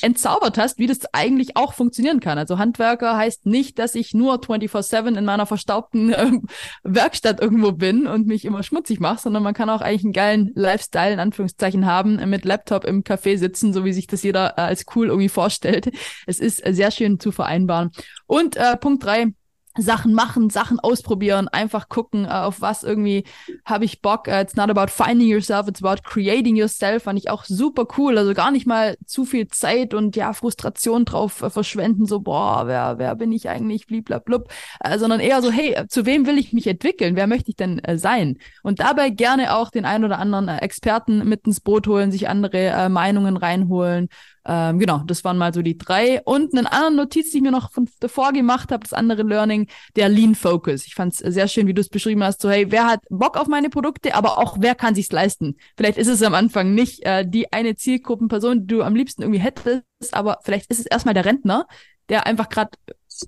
entzaubert 0.00 0.58
hast, 0.58 0.78
wie 0.78 0.86
das 0.86 1.00
eigentlich 1.12 1.56
auch 1.56 1.72
funktionieren 1.72 2.20
kann. 2.20 2.38
Also 2.38 2.58
Handwerker 2.58 3.16
heißt 3.16 3.46
nicht, 3.46 3.78
dass 3.78 3.94
ich 3.94 4.14
nur 4.14 4.36
24-7 4.36 5.16
in 5.16 5.24
meiner 5.24 5.46
verstaubten 5.46 6.12
äh, 6.12 6.30
Werkstatt 6.82 7.40
irgendwo 7.40 7.72
bin 7.72 8.06
und 8.06 8.26
mich 8.26 8.44
immer 8.44 8.62
schmutzig 8.62 9.00
mache, 9.00 9.20
sondern 9.20 9.42
man 9.42 9.54
kann 9.54 9.70
auch 9.70 9.80
eigentlich 9.80 10.04
einen 10.04 10.12
geilen 10.12 10.52
Lifestyle 10.54 11.12
in 11.12 11.20
Anführungszeichen 11.20 11.86
haben, 11.86 12.16
mit 12.28 12.44
Laptop 12.44 12.84
im 12.84 13.02
Café 13.02 13.38
sitzen, 13.38 13.72
so 13.72 13.84
wie 13.84 13.92
sich 13.92 14.06
das 14.06 14.22
jeder 14.22 14.54
äh, 14.56 14.62
als 14.62 14.86
cool 14.94 15.08
irgendwie 15.08 15.28
vorstellt. 15.28 15.90
Es 16.26 16.38
ist 16.38 16.62
sehr 16.64 16.90
schön 16.90 17.18
zu 17.18 17.32
vereinbaren. 17.32 17.90
Und 18.26 18.56
äh, 18.56 18.76
Punkt 18.76 19.04
drei, 19.04 19.32
Sachen 19.78 20.14
machen, 20.14 20.50
Sachen 20.50 20.80
ausprobieren, 20.80 21.48
einfach 21.48 21.88
gucken, 21.88 22.24
uh, 22.24 22.48
auf 22.48 22.60
was 22.60 22.82
irgendwie 22.82 23.24
habe 23.64 23.84
ich 23.84 24.02
Bock. 24.02 24.28
Uh, 24.28 24.40
it's 24.40 24.56
not 24.56 24.70
about 24.70 24.92
finding 24.92 25.28
yourself, 25.28 25.68
it's 25.68 25.82
about 25.82 26.02
creating 26.02 26.56
yourself. 26.56 27.04
Fand 27.04 27.18
ich 27.18 27.30
auch 27.30 27.44
super 27.44 27.86
cool. 27.96 28.18
Also 28.18 28.34
gar 28.34 28.50
nicht 28.50 28.66
mal 28.66 28.96
zu 29.06 29.24
viel 29.24 29.48
Zeit 29.48 29.94
und 29.94 30.16
ja, 30.16 30.32
Frustration 30.32 31.04
drauf 31.04 31.42
uh, 31.42 31.50
verschwenden, 31.50 32.06
so, 32.06 32.20
boah, 32.20 32.66
wer, 32.66 32.98
wer 32.98 33.14
bin 33.16 33.32
ich 33.32 33.48
eigentlich, 33.48 33.86
bliblablub, 33.86 34.50
äh, 34.80 34.98
sondern 34.98 35.20
eher 35.20 35.42
so, 35.42 35.50
hey, 35.50 35.76
zu 35.88 36.06
wem 36.06 36.26
will 36.26 36.38
ich 36.38 36.52
mich 36.52 36.66
entwickeln? 36.66 37.16
Wer 37.16 37.26
möchte 37.26 37.50
ich 37.50 37.56
denn 37.56 37.78
äh, 37.80 37.98
sein? 37.98 38.38
Und 38.62 38.80
dabei 38.80 39.10
gerne 39.10 39.54
auch 39.54 39.70
den 39.70 39.84
ein 39.84 40.04
oder 40.04 40.18
anderen 40.18 40.48
äh, 40.48 40.58
Experten 40.58 41.28
mit 41.28 41.46
ins 41.46 41.60
Boot 41.60 41.86
holen, 41.86 42.12
sich 42.12 42.28
andere 42.28 42.58
äh, 42.58 42.88
Meinungen 42.88 43.36
reinholen 43.36 44.08
ähm, 44.44 44.78
genau, 44.78 45.02
das 45.06 45.24
waren 45.24 45.38
mal 45.38 45.52
so 45.52 45.62
die 45.62 45.76
drei. 45.76 46.22
Und 46.22 46.56
eine 46.56 46.70
andere 46.72 46.92
Notiz, 46.92 47.30
die 47.30 47.38
ich 47.38 47.42
mir 47.42 47.50
noch 47.50 47.72
von 47.72 47.88
davor 48.00 48.32
gemacht 48.32 48.72
habe, 48.72 48.82
das 48.82 48.92
andere 48.92 49.22
Learning, 49.22 49.68
der 49.96 50.08
Lean 50.08 50.34
Focus. 50.34 50.86
Ich 50.86 50.94
fand 50.94 51.12
es 51.12 51.18
sehr 51.18 51.48
schön, 51.48 51.66
wie 51.66 51.74
du 51.74 51.80
es 51.80 51.88
beschrieben 51.88 52.22
hast. 52.22 52.40
So, 52.40 52.50
hey, 52.50 52.70
wer 52.70 52.86
hat 52.86 53.00
Bock 53.10 53.36
auf 53.36 53.48
meine 53.48 53.70
Produkte, 53.70 54.14
aber 54.14 54.38
auch 54.38 54.56
wer 54.60 54.74
kann 54.74 54.94
sich's 54.94 55.12
leisten? 55.12 55.56
Vielleicht 55.76 55.98
ist 55.98 56.08
es 56.08 56.22
am 56.22 56.34
Anfang 56.34 56.74
nicht 56.74 57.04
äh, 57.04 57.24
die 57.28 57.52
eine 57.52 57.76
Zielgruppenperson, 57.76 58.66
die 58.66 58.74
du 58.74 58.82
am 58.82 58.94
liebsten 58.94 59.22
irgendwie 59.22 59.40
hättest, 59.40 59.84
aber 60.12 60.38
vielleicht 60.42 60.70
ist 60.70 60.80
es 60.80 60.86
erstmal 60.86 61.14
der 61.14 61.24
Rentner, 61.24 61.66
der 62.08 62.26
einfach 62.26 62.48
gerade 62.48 62.70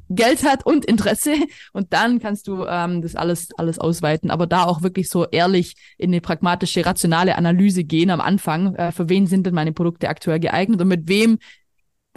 Geld 0.09 0.45
hat 0.45 0.65
und 0.65 0.85
Interesse 0.85 1.35
und 1.73 1.93
dann 1.93 2.21
kannst 2.21 2.49
du 2.49 2.65
ähm, 2.67 3.03
das 3.03 3.17
alles 3.17 3.49
alles 3.57 3.79
ausweiten, 3.79 4.31
aber 4.31 4.47
da 4.47 4.65
auch 4.65 4.83
wirklich 4.83 5.09
so 5.09 5.27
ehrlich 5.29 5.75
in 5.99 6.11
eine 6.11 6.21
pragmatische, 6.21 6.85
rationale 6.85 7.37
Analyse 7.37 7.85
gehen 7.85 8.11
am 8.11 8.21
Anfang. 8.21 8.75
Äh, 8.77 8.93
für 8.93 9.09
wen 9.09 9.27
sind 9.27 9.47
denn 9.47 9.55
meine 9.55 9.73
Produkte 9.73 10.09
aktuell 10.09 10.41
geeignet 10.41 10.81
und 10.81 10.89
mit 10.89 11.09
wem 11.09 11.39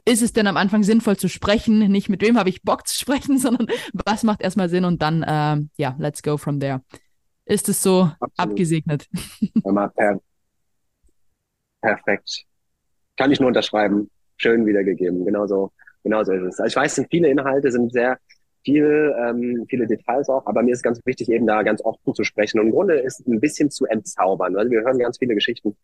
ist 0.05 0.21
es 0.21 0.33
denn 0.33 0.47
am 0.47 0.57
Anfang 0.57 0.83
sinnvoll 0.83 1.17
zu 1.17 1.29
sprechen? 1.29 1.79
Nicht 1.91 2.09
mit 2.09 2.21
wem 2.21 2.37
habe 2.37 2.49
ich 2.49 2.63
Bock 2.63 2.87
zu 2.87 2.97
sprechen, 2.97 3.37
sondern 3.39 3.67
was 3.93 4.23
macht 4.23 4.41
erstmal 4.41 4.69
Sinn 4.69 4.85
und 4.85 5.01
dann 5.01 5.23
äh, 5.23 5.65
ja, 5.77 5.95
let's 5.97 6.21
go 6.23 6.37
from 6.37 6.59
there. 6.59 6.81
Ist 7.45 7.69
es 7.69 7.81
so 7.81 8.03
Absolut. 8.03 8.31
abgesegnet? 8.37 9.07
Per 9.63 10.19
perfekt. 11.81 12.45
Kann 13.17 13.31
ich 13.31 13.39
nur 13.39 13.47
unterschreiben. 13.47 14.09
Schön 14.37 14.65
wiedergegeben. 14.65 15.25
Genauso 15.25 15.71
Genau 16.03 16.23
so 16.23 16.33
ist 16.33 16.43
es. 16.43 16.59
Also 16.59 16.67
ich 16.67 16.75
weiß, 16.75 16.95
sind 16.95 17.07
viele 17.09 17.29
Inhalte, 17.29 17.71
sind 17.71 17.91
sehr 17.91 18.17
viel, 18.63 19.13
ähm, 19.19 19.65
viele 19.69 19.87
Details 19.87 20.29
auch, 20.29 20.45
aber 20.45 20.63
mir 20.63 20.73
ist 20.73 20.83
ganz 20.83 20.99
wichtig, 21.05 21.29
eben 21.29 21.47
da 21.47 21.63
ganz 21.63 21.83
offen 21.83 22.13
zu 22.13 22.23
sprechen. 22.23 22.59
Und 22.59 22.67
im 22.67 22.71
Grunde 22.71 22.99
ist 22.99 23.27
ein 23.27 23.39
bisschen 23.39 23.69
zu 23.69 23.85
entzaubern. 23.85 24.55
Also 24.55 24.71
wir 24.71 24.81
hören 24.81 24.99
ganz 24.99 25.17
viele 25.17 25.35
Geschichten 25.35 25.75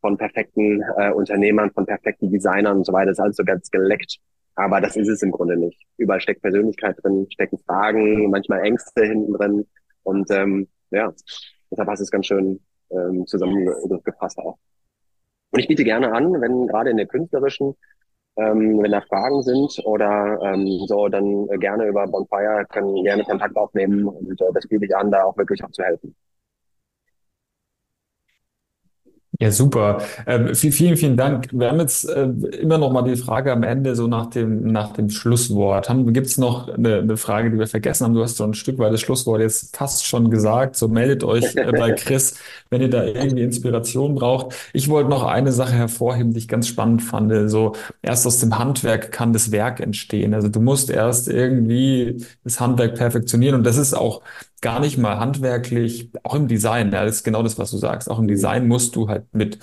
von 0.00 0.16
perfekten 0.16 0.82
äh, 0.96 1.12
Unternehmern, 1.12 1.70
von 1.72 1.86
perfekten 1.86 2.30
Designern 2.30 2.78
und 2.78 2.86
so 2.86 2.92
weiter. 2.92 3.06
Das 3.06 3.18
ist 3.18 3.22
alles 3.22 3.36
so 3.36 3.44
ganz 3.44 3.70
geleckt. 3.70 4.18
Aber 4.54 4.80
das 4.80 4.96
ist 4.96 5.08
es 5.08 5.22
im 5.22 5.30
Grunde 5.30 5.56
nicht. 5.56 5.86
Überall 5.98 6.20
steckt 6.20 6.42
Persönlichkeit 6.42 6.96
drin, 7.02 7.26
stecken 7.30 7.58
Fragen, 7.58 8.28
manchmal 8.30 8.62
Ängste 8.62 9.04
hinten 9.04 9.32
drin. 9.34 9.66
Und 10.02 10.30
ähm, 10.30 10.68
ja, 10.90 11.12
deshalb 11.70 11.88
hast 11.88 12.00
du 12.00 12.04
es 12.04 12.10
ganz 12.10 12.26
schön 12.26 12.60
ähm, 12.90 13.26
zusammengefasst 13.26 14.38
auch. 14.38 14.58
Und 15.50 15.60
ich 15.60 15.68
biete 15.68 15.84
gerne 15.84 16.12
an, 16.12 16.40
wenn 16.40 16.66
gerade 16.66 16.90
in 16.90 16.96
der 16.96 17.06
künstlerischen 17.06 17.76
ähm, 18.38 18.82
wenn 18.82 18.92
da 18.92 19.00
Fragen 19.02 19.42
sind 19.42 19.80
oder 19.84 20.38
ähm, 20.42 20.66
so, 20.86 21.08
dann 21.08 21.46
gerne 21.60 21.86
über 21.86 22.06
Bonfire, 22.06 22.64
können 22.70 23.02
gerne 23.04 23.24
Kontakt 23.24 23.56
aufnehmen 23.56 24.06
und 24.06 24.40
äh, 24.40 24.44
das 24.54 24.66
biete 24.68 24.86
ich 24.86 24.96
an, 24.96 25.10
da 25.10 25.24
auch 25.24 25.36
wirklich 25.36 25.62
auch 25.64 25.70
zu 25.70 25.82
helfen. 25.82 26.14
Ja, 29.40 29.52
super. 29.52 30.02
Ähm, 30.26 30.52
vielen, 30.52 30.96
vielen 30.96 31.16
Dank. 31.16 31.50
Wir 31.52 31.70
haben 31.70 31.78
jetzt 31.78 32.08
äh, 32.08 32.24
immer 32.60 32.76
noch 32.76 32.90
mal 32.90 33.02
die 33.02 33.14
Frage 33.14 33.52
am 33.52 33.62
Ende, 33.62 33.94
so 33.94 34.08
nach 34.08 34.26
dem, 34.26 34.66
nach 34.66 34.92
dem 34.94 35.10
Schlusswort. 35.10 35.88
Gibt 36.08 36.26
es 36.26 36.38
noch 36.38 36.66
eine, 36.68 36.96
eine, 36.98 37.16
Frage, 37.16 37.52
die 37.52 37.56
wir 37.56 37.68
vergessen 37.68 38.04
haben? 38.04 38.14
Du 38.14 38.22
hast 38.24 38.36
so 38.36 38.42
ein 38.42 38.54
Stück 38.54 38.78
weit 38.78 38.92
das 38.92 39.00
Schlusswort 39.00 39.40
jetzt 39.40 39.76
fast 39.76 40.04
schon 40.04 40.28
gesagt. 40.32 40.74
So 40.74 40.88
meldet 40.88 41.22
euch 41.22 41.54
äh, 41.54 41.70
bei 41.70 41.92
Chris, 41.96 42.34
wenn 42.70 42.80
ihr 42.80 42.90
da 42.90 43.04
irgendwie 43.04 43.44
Inspiration 43.44 44.16
braucht. 44.16 44.56
Ich 44.72 44.88
wollte 44.88 45.08
noch 45.08 45.22
eine 45.22 45.52
Sache 45.52 45.74
hervorheben, 45.74 46.32
die 46.32 46.38
ich 46.38 46.48
ganz 46.48 46.66
spannend 46.66 47.02
fand. 47.04 47.32
So 47.48 47.76
erst 48.02 48.26
aus 48.26 48.40
dem 48.40 48.58
Handwerk 48.58 49.12
kann 49.12 49.32
das 49.32 49.52
Werk 49.52 49.78
entstehen. 49.78 50.34
Also 50.34 50.48
du 50.48 50.58
musst 50.58 50.90
erst 50.90 51.28
irgendwie 51.28 52.24
das 52.42 52.58
Handwerk 52.58 52.96
perfektionieren 52.96 53.54
und 53.54 53.64
das 53.64 53.76
ist 53.76 53.94
auch 53.94 54.20
gar 54.60 54.80
nicht 54.80 54.98
mal 54.98 55.18
handwerklich, 55.18 56.10
auch 56.22 56.34
im 56.34 56.48
Design, 56.48 56.90
das 56.90 57.16
ist 57.16 57.24
genau 57.24 57.42
das, 57.42 57.58
was 57.58 57.70
du 57.70 57.76
sagst. 57.78 58.10
Auch 58.10 58.18
im 58.18 58.28
Design 58.28 58.68
musst 58.68 58.96
du 58.96 59.08
halt 59.08 59.32
mit, 59.34 59.56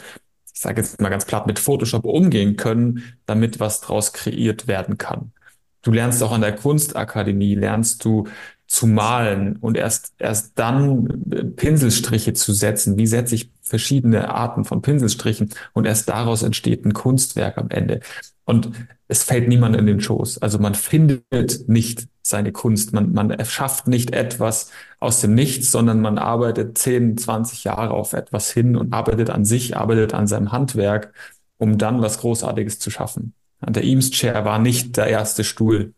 ich 0.53 0.61
sage 0.61 0.81
jetzt 0.81 1.01
mal 1.01 1.09
ganz 1.09 1.25
platt, 1.25 1.47
mit 1.47 1.59
Photoshop 1.59 2.05
umgehen 2.05 2.55
können, 2.55 3.03
damit 3.25 3.59
was 3.59 3.81
draus 3.81 4.13
kreiert 4.13 4.67
werden 4.67 4.97
kann. 4.97 5.33
Du 5.81 5.91
lernst 5.91 6.23
auch 6.23 6.31
an 6.31 6.41
der 6.41 6.55
Kunstakademie, 6.55 7.55
lernst 7.55 8.03
du 8.05 8.27
zu 8.67 8.87
malen 8.87 9.57
und 9.57 9.77
erst, 9.77 10.13
erst 10.17 10.57
dann 10.57 11.23
äh, 11.31 11.43
Pinselstriche 11.43 12.33
zu 12.33 12.53
setzen. 12.53 12.97
Wie 12.97 13.07
setze 13.07 13.35
ich 13.35 13.51
verschiedene 13.61 14.29
Arten 14.33 14.65
von 14.65 14.81
Pinselstrichen 14.81 15.49
und 15.73 15.85
erst 15.85 16.09
daraus 16.09 16.43
entsteht 16.43 16.85
ein 16.85 16.93
Kunstwerk 16.93 17.57
am 17.57 17.69
Ende. 17.69 18.01
Und 18.45 18.71
es 19.07 19.23
fällt 19.23 19.47
niemand 19.47 19.75
in 19.75 19.85
den 19.85 20.01
Schoß. 20.01 20.39
Also 20.39 20.59
man 20.59 20.75
findet 20.75 21.23
nicht 21.67 22.07
seine 22.21 22.51
Kunst. 22.51 22.93
Man, 22.93 23.13
man 23.13 23.29
erschafft 23.31 23.87
nicht 23.87 24.11
etwas 24.13 24.71
aus 24.99 25.21
dem 25.21 25.35
Nichts, 25.35 25.71
sondern 25.71 26.01
man 26.01 26.17
arbeitet 26.17 26.77
10, 26.77 27.17
20 27.17 27.63
Jahre 27.63 27.91
auf 27.91 28.13
etwas 28.13 28.51
hin 28.51 28.75
und 28.75 28.93
arbeitet 28.93 29.29
an 29.29 29.45
sich, 29.45 29.77
arbeitet 29.77 30.13
an 30.13 30.27
seinem 30.27 30.51
Handwerk, 30.51 31.13
um 31.57 31.77
dann 31.77 32.01
was 32.01 32.19
Großartiges 32.19 32.79
zu 32.79 32.89
schaffen. 32.89 33.33
Der 33.61 33.83
Eames 33.83 34.11
Chair 34.11 34.45
war 34.45 34.59
nicht 34.59 34.97
der 34.97 35.07
erste 35.07 35.43
Stuhl, 35.43 35.93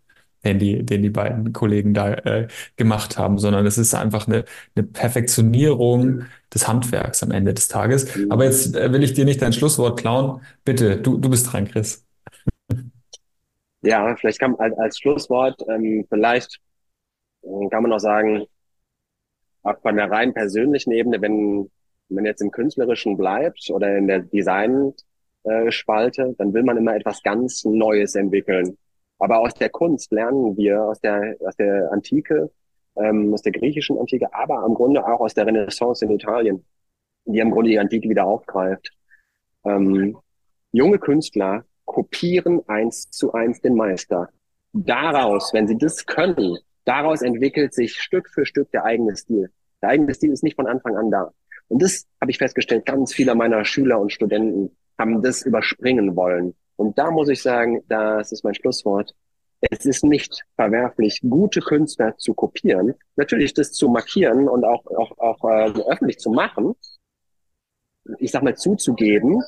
den 0.47 0.59
die, 0.59 0.83
den 0.83 1.03
die 1.03 1.09
beiden 1.09 1.53
Kollegen 1.53 1.93
da 1.93 2.13
äh, 2.13 2.47
gemacht 2.75 3.17
haben, 3.17 3.37
sondern 3.37 3.65
es 3.65 3.77
ist 3.77 3.93
einfach 3.93 4.27
eine, 4.27 4.45
eine 4.75 4.85
Perfektionierung 4.85 6.23
des 6.53 6.67
Handwerks 6.67 7.23
am 7.23 7.31
Ende 7.31 7.53
des 7.53 7.67
Tages. 7.67 8.09
Aber 8.29 8.45
jetzt 8.45 8.75
äh, 8.75 8.91
will 8.91 9.03
ich 9.03 9.13
dir 9.13 9.25
nicht 9.25 9.41
dein 9.41 9.53
Schlusswort 9.53 9.99
klauen. 9.99 10.41
Bitte, 10.63 10.97
du, 10.97 11.17
du 11.17 11.29
bist 11.29 11.51
dran, 11.51 11.67
Chris. 11.67 12.05
Ja, 13.81 14.15
vielleicht 14.15 14.39
kann 14.39 14.55
als, 14.55 14.77
als 14.77 14.97
Schlusswort, 14.97 15.61
ähm, 15.69 16.05
vielleicht 16.09 16.59
äh, 17.43 17.69
kann 17.69 17.83
man 17.83 17.91
noch 17.91 17.99
sagen, 17.99 18.45
auch 19.63 19.79
von 19.81 19.95
der 19.95 20.09
rein 20.09 20.33
persönlichen 20.33 20.91
Ebene, 20.91 21.21
wenn 21.21 21.69
man 22.09 22.25
jetzt 22.25 22.41
im 22.41 22.51
Künstlerischen 22.51 23.17
bleibt 23.17 23.69
oder 23.69 23.97
in 23.97 24.07
der 24.07 24.19
Design-Spalte, 24.19 26.35
dann 26.37 26.53
will 26.53 26.63
man 26.63 26.77
immer 26.77 26.95
etwas 26.95 27.21
ganz 27.21 27.65
Neues 27.65 28.15
entwickeln. 28.15 28.77
Aber 29.19 29.39
aus 29.39 29.53
der 29.53 29.69
Kunst 29.69 30.11
lernen 30.11 30.55
wir, 30.57 30.83
aus 30.83 30.99
der, 30.99 31.35
aus 31.45 31.55
der 31.55 31.91
Antike, 31.91 32.51
ähm, 32.95 33.33
aus 33.33 33.41
der 33.41 33.51
griechischen 33.51 33.97
Antike, 33.97 34.33
aber 34.33 34.63
im 34.65 34.73
Grunde 34.73 35.05
auch 35.05 35.19
aus 35.19 35.33
der 35.33 35.45
Renaissance 35.47 36.05
in 36.05 36.11
Italien, 36.11 36.65
die 37.25 37.39
im 37.39 37.51
Grunde 37.51 37.71
die 37.71 37.79
Antike 37.79 38.09
wieder 38.09 38.25
aufgreift. 38.25 38.91
Ähm, 39.65 40.17
junge 40.71 40.99
Künstler 40.99 41.65
kopieren 41.85 42.61
eins 42.67 43.09
zu 43.09 43.33
eins 43.33 43.61
den 43.61 43.75
Meister. 43.75 44.29
Daraus, 44.73 45.53
wenn 45.53 45.67
sie 45.67 45.77
das 45.77 46.05
können, 46.05 46.57
daraus 46.85 47.21
entwickelt 47.21 47.73
sich 47.73 47.99
Stück 47.99 48.29
für 48.29 48.45
Stück 48.45 48.71
der 48.71 48.85
eigene 48.85 49.15
Stil. 49.15 49.51
Der 49.81 49.89
eigene 49.89 50.13
Stil 50.13 50.31
ist 50.31 50.43
nicht 50.43 50.55
von 50.55 50.67
Anfang 50.67 50.95
an 50.95 51.09
da. 51.09 51.31
Und 51.69 51.81
das 51.81 52.05
habe 52.21 52.31
ich 52.31 52.37
festgestellt, 52.37 52.85
ganz 52.85 53.13
viele 53.13 53.35
meiner 53.35 53.65
Schüler 53.65 53.99
und 53.99 54.11
Studenten 54.11 54.75
haben 54.97 55.21
das 55.21 55.43
überspringen 55.43 56.15
wollen. 56.15 56.55
Und 56.77 56.97
da 56.97 57.11
muss 57.11 57.27
ich 57.27 57.41
sagen, 57.41 57.83
das 57.89 58.31
ist 58.31 58.43
mein 58.43 58.55
Schlusswort. 58.55 59.13
Es 59.59 59.85
ist 59.85 60.03
nicht 60.03 60.45
verwerflich, 60.55 61.19
gute 61.27 61.61
Künstler 61.61 62.15
zu 62.17 62.33
kopieren. 62.35 62.93
Natürlich 63.15 63.53
das 63.53 63.71
zu 63.73 63.89
markieren 63.89 64.47
und 64.47 64.63
auch, 64.63 64.85
auch, 64.85 65.17
auch 65.17 65.43
äh, 65.49 65.73
öffentlich 65.89 66.19
zu 66.19 66.29
machen. 66.29 66.75
Ich 68.19 68.31
sag 68.31 68.43
mal 68.43 68.55
zuzugeben. 68.55 69.41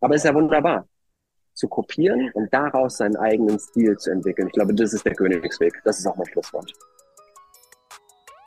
Aber 0.00 0.16
es 0.16 0.22
ist 0.24 0.28
ja 0.28 0.34
wunderbar. 0.34 0.88
Zu 1.54 1.68
kopieren 1.68 2.30
und 2.34 2.52
daraus 2.52 2.96
seinen 2.96 3.16
eigenen 3.16 3.60
Stil 3.60 3.96
zu 3.96 4.10
entwickeln. 4.10 4.48
Ich 4.48 4.54
glaube, 4.54 4.74
das 4.74 4.92
ist 4.92 5.06
der 5.06 5.14
Königsweg. 5.14 5.80
Das 5.84 6.00
ist 6.00 6.06
auch 6.06 6.16
mein 6.16 6.26
Schlusswort. 6.26 6.72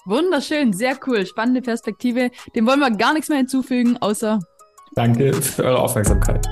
Wunderschön, 0.06 0.72
sehr 0.72 0.98
cool, 1.06 1.26
spannende 1.26 1.62
Perspektive. 1.62 2.32
Dem 2.56 2.66
wollen 2.66 2.80
wir 2.80 2.92
gar 2.92 3.14
nichts 3.14 3.30
mehr 3.30 3.40
hinzufügen, 3.40 3.98
außer. 3.98 4.40
Danke 4.96 5.34
für 5.34 5.66
eure 5.66 5.80
Aufmerksamkeit. 5.80 6.48